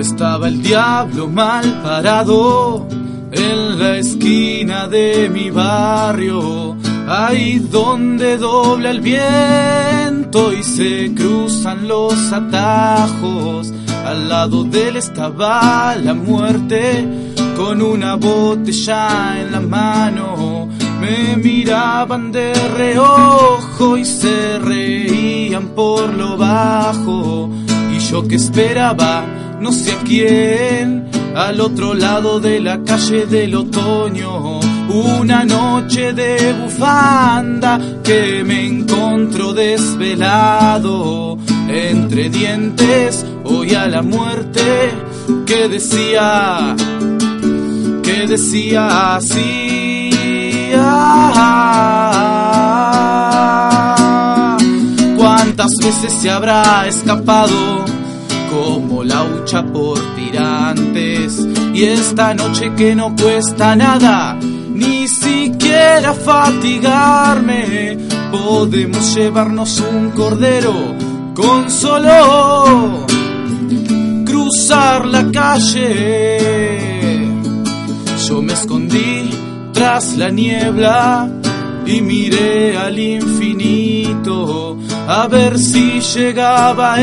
Estaba 0.00 0.48
el 0.48 0.62
diablo 0.62 1.28
mal 1.28 1.82
parado 1.82 2.88
en 3.30 3.78
la 3.78 3.98
esquina 3.98 4.88
de 4.88 5.28
mi 5.28 5.50
barrio, 5.50 6.74
ahí 7.06 7.58
donde 7.58 8.38
dobla 8.38 8.92
el 8.92 9.02
viento 9.02 10.54
y 10.54 10.62
se 10.62 11.12
cruzan 11.14 11.86
los 11.86 12.32
atajos. 12.32 13.74
Al 14.06 14.30
lado 14.30 14.64
de 14.64 14.88
él 14.88 14.96
estaba 14.96 15.94
la 15.96 16.14
muerte 16.14 17.06
con 17.54 17.82
una 17.82 18.14
botella 18.14 19.38
en 19.38 19.52
la 19.52 19.60
mano. 19.60 20.66
Me 20.98 21.36
miraban 21.36 22.32
de 22.32 22.54
reojo 22.54 23.98
y 23.98 24.06
se 24.06 24.58
reían 24.60 25.68
por 25.76 26.14
lo 26.14 26.38
bajo. 26.38 27.50
Y 27.94 27.98
yo 27.98 28.26
que 28.26 28.36
esperaba, 28.36 29.24
no 29.60 29.72
sé 29.72 29.92
a 29.92 29.98
quién, 29.98 31.08
al 31.36 31.60
otro 31.60 31.94
lado 31.94 32.40
de 32.40 32.60
la 32.60 32.82
calle 32.82 33.26
del 33.26 33.54
otoño. 33.54 34.60
Una 34.88 35.44
noche 35.44 36.12
de 36.12 36.52
bufanda 36.54 37.78
que 38.02 38.42
me 38.44 38.66
encontró 38.66 39.52
desvelado. 39.52 41.38
Entre 41.68 42.28
dientes 42.30 43.24
oía 43.44 43.86
la 43.86 44.02
muerte 44.02 44.90
que 45.46 45.68
decía, 45.68 46.74
que 48.02 48.26
decía 48.26 49.14
así. 49.16 50.10
"Ah, 50.76 51.36
¿Cuántas 55.16 55.70
veces 55.82 56.12
se 56.20 56.30
habrá 56.30 56.86
escapado? 56.88 57.79
Por 59.58 59.98
tirantes. 60.14 61.44
Y 61.74 61.84
esta 61.84 62.34
noche 62.34 62.72
que 62.76 62.94
no 62.94 63.14
cuesta 63.16 63.74
nada, 63.74 64.36
ni 64.40 65.08
siquiera 65.08 66.14
fatigarme, 66.14 67.98
podemos 68.30 69.14
llevarnos 69.16 69.80
un 69.80 70.10
cordero 70.10 70.72
con 71.34 71.68
solo 71.68 73.06
cruzar 74.24 75.06
la 75.06 75.30
calle. 75.32 76.38
Yo 78.28 78.40
me 78.42 78.52
escondí 78.52 79.30
tras 79.72 80.16
la 80.16 80.30
niebla 80.30 81.28
y 81.86 82.00
miré 82.02 82.78
al 82.78 82.96
infinito 82.98 84.78
a 85.08 85.26
ver 85.26 85.58
si 85.58 86.00
llegaba 86.00 87.00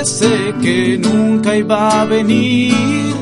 ese 0.00 0.54
que 0.62 0.98
nunca 0.98 1.56
iba 1.56 2.00
a 2.00 2.04
venir. 2.04 3.14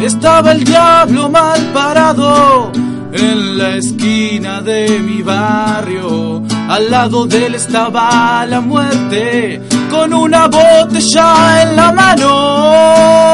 Estaba 0.00 0.52
el 0.52 0.64
diablo 0.64 1.28
mal 1.28 1.60
parado 1.72 2.70
en 3.12 3.58
la 3.58 3.76
esquina 3.76 4.60
de 4.60 5.00
mi 5.00 5.22
barrio. 5.22 6.42
Al 6.68 6.90
lado 6.90 7.26
de 7.26 7.46
él 7.46 7.54
estaba 7.54 8.44
la 8.46 8.60
muerte 8.60 9.62
con 9.90 10.12
una 10.12 10.46
botella 10.46 11.62
en 11.62 11.76
la 11.76 11.92
mano. 11.92 13.28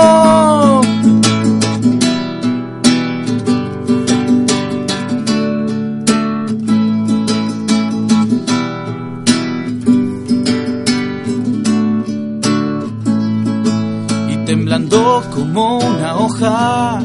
Como 15.55 15.79
una 15.79 16.17
hoja, 16.17 17.01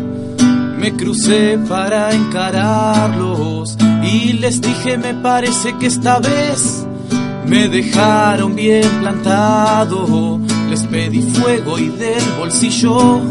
me 0.77 0.95
crucé 0.95 1.59
para 1.69 2.11
encararlos 2.11 3.77
y 4.01 4.33
les 4.33 4.59
dije 4.59 4.97
me 4.97 5.13
parece 5.13 5.77
que 5.77 5.85
esta 5.85 6.17
vez 6.19 6.87
me 7.45 7.69
dejaron 7.69 8.55
bien 8.55 8.89
plantado. 9.01 10.39
Les 10.67 10.81
pedí 10.87 11.21
fuego 11.21 11.77
y 11.77 11.89
del 11.89 12.23
bolsillo 12.39 13.21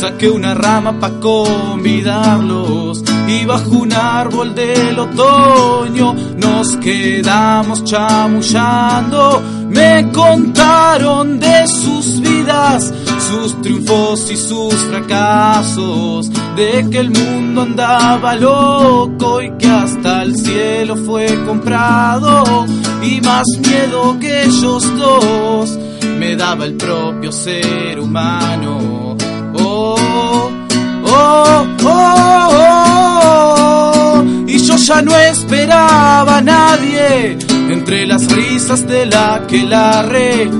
saqué 0.00 0.28
una 0.28 0.54
rama 0.54 1.00
para 1.00 1.18
convidarlos 1.20 3.02
y 3.26 3.44
bajo 3.46 3.70
un 3.70 3.92
árbol 3.92 4.54
del 4.54 4.98
otoño 4.98 6.14
nos 6.36 6.76
quedamos 6.76 7.82
chamullando. 7.84 9.42
Me 9.70 10.10
contaron 10.12 11.40
de 11.40 11.66
sus 11.66 12.20
vidas, 12.20 12.92
sus 13.28 13.60
triunfos 13.60 14.30
y 14.30 14.36
sus 14.36 14.74
fracasos, 14.74 16.30
de 16.54 16.86
que 16.90 16.98
el 16.98 17.10
mundo 17.10 17.62
andaba 17.62 18.36
loco 18.36 19.42
y 19.42 19.50
que 19.58 19.66
hasta 19.66 20.22
el 20.22 20.36
cielo 20.36 20.96
fue 20.96 21.26
comprado. 21.44 22.66
Y 23.02 23.20
más 23.20 23.46
miedo 23.60 24.16
que 24.20 24.44
ellos 24.44 24.84
dos 24.96 25.78
me 26.18 26.36
daba 26.36 26.64
el 26.64 26.74
propio 26.74 27.32
ser 27.32 27.98
humano. 27.98 29.16
Oh, 29.58 29.96
oh, 31.04 31.66
oh, 31.84 32.48
oh, 33.18 34.24
y 34.46 34.58
yo 34.58 34.76
ya 34.76 35.02
no 35.02 35.16
esperaba 35.16 36.38
a 36.38 36.42
nadie 36.42 37.36
entre 37.70 38.06
las 38.06 38.30
risas 38.30 38.86
de 38.86 39.06
la 39.06 39.42
que 39.48 39.64
larre. 39.64 40.50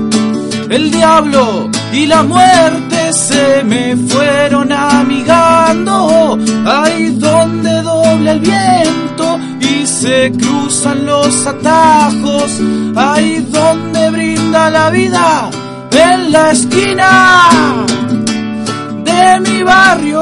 El 0.69 0.91
diablo 0.91 1.69
y 1.93 2.05
la 2.05 2.23
muerte 2.23 3.13
se 3.13 3.63
me 3.63 3.95
fueron 3.95 4.71
amigando. 4.71 6.37
Ahí 6.65 7.09
donde 7.11 7.81
dobla 7.81 8.31
el 8.31 8.39
viento 8.39 9.39
y 9.59 9.85
se 9.85 10.31
cruzan 10.31 11.05
los 11.05 11.45
atajos. 11.45 12.51
Ahí 12.95 13.45
donde 13.49 14.11
brinda 14.11 14.69
la 14.69 14.89
vida 14.89 15.49
en 15.91 16.31
la 16.31 16.51
esquina 16.51 17.85
de 19.03 19.39
mi 19.39 19.63
barrio. 19.63 20.21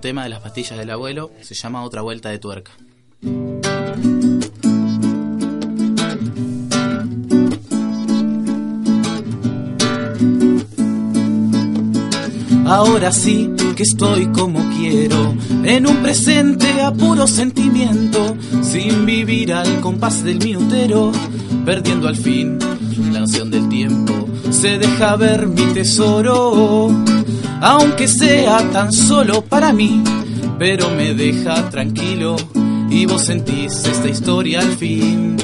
Tema 0.00 0.24
de 0.24 0.30
las 0.30 0.40
pastillas 0.40 0.78
del 0.78 0.90
abuelo. 0.90 1.30
Se 1.42 1.54
llama 1.54 1.84
Otra 1.84 2.02
vuelta 2.02 2.30
de 2.30 2.38
tuerca. 2.38 2.72
Ahora 12.66 13.10
sí 13.10 13.50
que 13.74 13.82
estoy 13.82 14.28
como 14.28 14.60
quiero, 14.76 15.34
en 15.64 15.88
un 15.88 15.96
presente 16.02 16.80
a 16.80 16.92
puro 16.92 17.26
sentimiento, 17.26 18.36
sin 18.62 19.06
vivir 19.06 19.52
al 19.52 19.80
compás 19.80 20.22
del 20.22 20.38
minutero, 20.38 21.10
perdiendo 21.64 22.06
al 22.06 22.16
fin 22.16 22.58
la 23.12 23.20
noción 23.20 23.50
del 23.50 23.68
tiempo. 23.68 24.28
Se 24.50 24.78
deja 24.78 25.16
ver 25.16 25.48
mi 25.48 25.64
tesoro, 25.72 26.90
aunque 27.60 28.08
sea 28.08 28.58
tan 28.70 28.92
solo 28.92 29.42
para 29.42 29.72
mí, 29.72 30.02
pero 30.58 30.90
me 30.90 31.14
deja 31.14 31.68
tranquilo 31.70 32.36
y 32.90 33.06
vos 33.06 33.24
sentís 33.24 33.84
esta 33.84 34.08
historia 34.08 34.60
al 34.60 34.72
fin. 34.76 35.36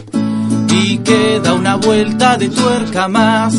Y 0.70 0.98
queda 0.98 1.54
una 1.54 1.76
vuelta 1.76 2.36
de 2.36 2.48
tuerca 2.48 3.08
más. 3.08 3.54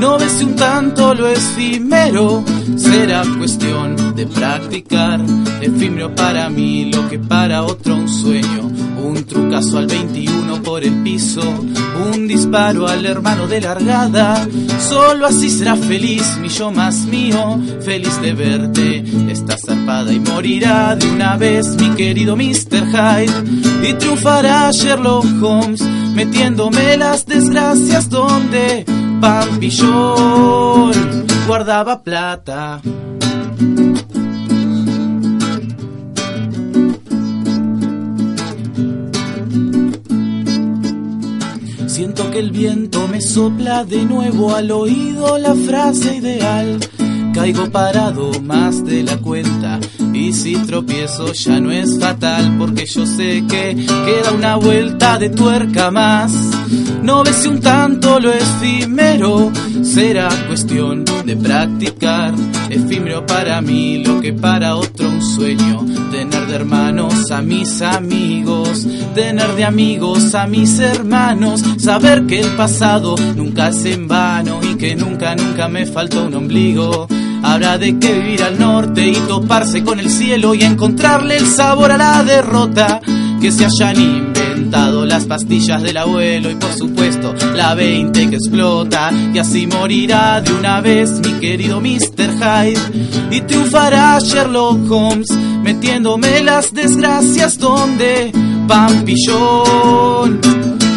No 0.00 0.18
ves 0.18 0.42
un 0.42 0.56
tanto 0.56 1.14
lo 1.14 1.28
efímero 1.28 2.42
será 2.76 3.22
cuestión 3.38 4.14
de 4.16 4.26
practicar. 4.26 5.20
Efímero 5.60 6.14
para 6.14 6.48
mí 6.48 6.90
lo 6.90 7.06
que 7.06 7.18
para 7.18 7.64
otro 7.64 7.96
un 7.96 8.08
sueño. 8.08 8.62
Un 9.04 9.26
trucazo 9.26 9.76
al 9.76 9.86
21 9.86 10.62
por 10.62 10.84
el 10.84 11.02
piso, 11.02 11.42
un 11.42 12.26
disparo 12.26 12.88
al 12.88 13.04
hermano 13.04 13.46
de 13.46 13.60
largada. 13.60 14.48
Solo 14.88 15.26
así 15.26 15.50
será 15.50 15.76
feliz 15.76 16.38
mi 16.40 16.48
yo 16.48 16.70
más 16.70 17.04
mío, 17.04 17.60
feliz 17.82 18.22
de 18.22 18.32
verte. 18.32 19.04
Está 19.30 19.58
zarpada 19.58 20.14
y 20.14 20.20
morirá 20.20 20.96
de 20.96 21.10
una 21.10 21.36
vez 21.36 21.76
mi 21.76 21.90
querido 21.90 22.36
Mr. 22.36 22.86
Hyde. 22.86 23.88
Y 23.90 23.92
triunfará 23.94 24.70
Sherlock 24.72 25.26
Holmes 25.42 25.82
metiéndome 26.14 26.96
las 26.96 27.26
desgracias 27.26 28.08
donde 28.08 28.86
Pampillón 29.20 30.92
guardaba 31.46 32.02
plata. 32.02 32.80
Siento 41.86 42.30
que 42.30 42.38
el 42.38 42.50
viento 42.50 43.08
me 43.08 43.20
sopla 43.20 43.84
de 43.84 44.04
nuevo 44.06 44.54
al 44.54 44.70
oído 44.70 45.36
la 45.36 45.54
frase 45.54 46.16
ideal. 46.16 46.78
Caigo 47.32 47.70
parado 47.70 48.32
más 48.42 48.84
de 48.84 49.02
la 49.02 49.16
cuenta 49.18 49.78
y 50.12 50.32
si 50.32 50.54
tropiezo 50.56 51.32
ya 51.32 51.60
no 51.60 51.70
es 51.70 51.98
fatal 51.98 52.56
porque 52.58 52.86
yo 52.86 53.06
sé 53.06 53.44
que 53.48 53.76
queda 53.76 54.32
una 54.34 54.56
vuelta 54.56 55.18
de 55.18 55.30
tuerca 55.30 55.90
más. 55.90 56.32
No 57.02 57.22
ves 57.22 57.46
un 57.46 57.60
tanto 57.60 58.20
lo 58.20 58.32
efímero 58.32 59.52
será 59.82 60.28
cuestión 60.46 61.04
de 61.04 61.36
practicar. 61.36 62.34
Efímero 62.68 63.26
para 63.26 63.60
mí 63.60 64.04
lo 64.04 64.20
que 64.20 64.32
para 64.32 64.76
otro 64.76 65.08
un 65.08 65.22
sueño. 65.22 65.84
Tener 66.10 66.46
de 66.46 66.54
hermanos 66.54 67.30
a 67.30 67.42
mis 67.42 67.82
amigos, 67.82 68.86
tener 69.14 69.54
de 69.54 69.64
amigos 69.64 70.34
a 70.34 70.46
mis 70.46 70.78
hermanos. 70.78 71.62
Saber 71.78 72.26
que 72.26 72.40
el 72.40 72.56
pasado 72.56 73.16
nunca 73.36 73.68
es 73.68 73.84
en 73.84 74.06
vano 74.06 74.60
que 74.80 74.96
nunca, 74.96 75.36
nunca 75.36 75.68
me 75.68 75.84
faltó 75.84 76.24
un 76.24 76.34
ombligo. 76.34 77.06
Habrá 77.42 77.76
de 77.76 77.98
que 77.98 78.14
vivir 78.14 78.42
al 78.42 78.58
norte 78.58 79.08
y 79.08 79.14
toparse 79.14 79.84
con 79.84 80.00
el 80.00 80.08
cielo 80.08 80.54
y 80.54 80.62
encontrarle 80.62 81.36
el 81.36 81.46
sabor 81.46 81.92
a 81.92 81.98
la 81.98 82.24
derrota. 82.24 83.02
Que 83.42 83.52
se 83.52 83.66
hayan 83.66 84.00
inventado 84.00 85.04
las 85.04 85.26
pastillas 85.26 85.82
del 85.82 85.98
abuelo 85.98 86.50
y 86.50 86.54
por 86.54 86.72
supuesto 86.72 87.34
la 87.54 87.74
20 87.74 88.30
que 88.30 88.36
explota. 88.36 89.10
Y 89.34 89.38
así 89.38 89.66
morirá 89.66 90.40
de 90.40 90.54
una 90.54 90.80
vez 90.80 91.20
mi 91.20 91.34
querido 91.34 91.78
Mr. 91.80 92.38
Hyde. 92.38 92.80
Y 93.30 93.42
triunfará 93.42 94.18
Sherlock 94.18 94.90
Holmes 94.90 95.28
metiéndome 95.62 96.42
las 96.42 96.72
desgracias 96.72 97.58
donde 97.58 98.32
Pampillón 98.66 100.40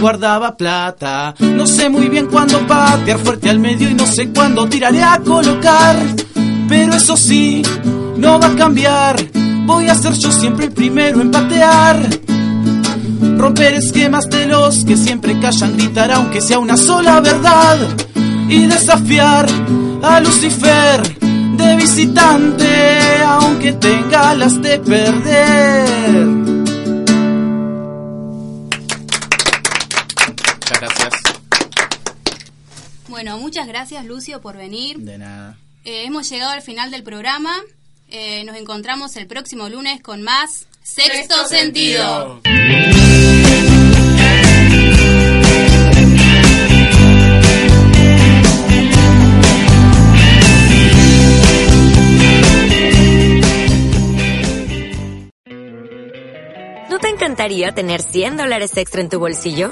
guardaba 0.03 0.57
plata. 0.57 1.33
No 1.39 1.65
sé 1.65 1.87
muy 1.87 2.09
bien 2.09 2.25
cuándo 2.25 2.67
patear 2.67 3.19
fuerte 3.19 3.49
al 3.49 3.59
medio 3.59 3.89
y 3.89 3.93
no 3.93 4.05
sé 4.05 4.27
cuándo 4.33 4.67
tiraré 4.67 5.01
a 5.01 5.17
colocar. 5.19 5.95
Pero 6.67 6.93
eso 6.93 7.15
sí, 7.15 7.61
no 8.17 8.37
va 8.37 8.47
a 8.47 8.55
cambiar. 8.55 9.15
Voy 9.65 9.87
a 9.87 9.95
ser 9.95 10.11
yo 10.15 10.29
siempre 10.29 10.65
el 10.65 10.73
primero 10.73 11.21
en 11.21 11.31
patear. 11.31 12.05
romper 13.37 13.75
esquemas 13.75 14.29
de 14.29 14.45
los 14.45 14.83
que 14.83 14.97
siempre 14.97 15.39
callan, 15.39 15.77
gritar 15.77 16.11
aunque 16.11 16.41
sea 16.41 16.59
una 16.59 16.75
sola 16.75 17.21
verdad 17.21 17.77
y 18.49 18.65
desafiar 18.65 19.47
a 20.01 20.19
Lucifer 20.19 21.01
de 21.55 21.75
visitante 21.77 23.23
aunque 23.25 23.71
tenga 23.71 24.35
las 24.35 24.61
de 24.61 24.79
perder. 24.79 26.52
Bueno, 33.23 33.37
muchas 33.37 33.67
gracias 33.67 34.03
Lucio 34.03 34.41
por 34.41 34.57
venir. 34.57 34.97
De 34.97 35.17
nada. 35.17 35.57
Eh, 35.85 36.03
hemos 36.03 36.29
llegado 36.29 36.51
al 36.51 36.61
final 36.61 36.91
del 36.91 37.03
programa. 37.03 37.55
Eh, 38.09 38.43
nos 38.43 38.57
encontramos 38.57 39.15
el 39.15 39.27
próximo 39.27 39.69
lunes 39.69 40.01
con 40.01 40.21
más 40.23 40.67
Sexto, 40.81 41.47
Sentido. 41.47 42.41
¿No 56.89 56.99
te 56.99 57.07
encantaría 57.07 57.73
tener 57.73 58.01
100 58.01 58.35
dólares 58.35 58.75
extra 58.75 58.99
en 58.99 59.07
tu 59.07 59.17
bolsillo? 59.17 59.71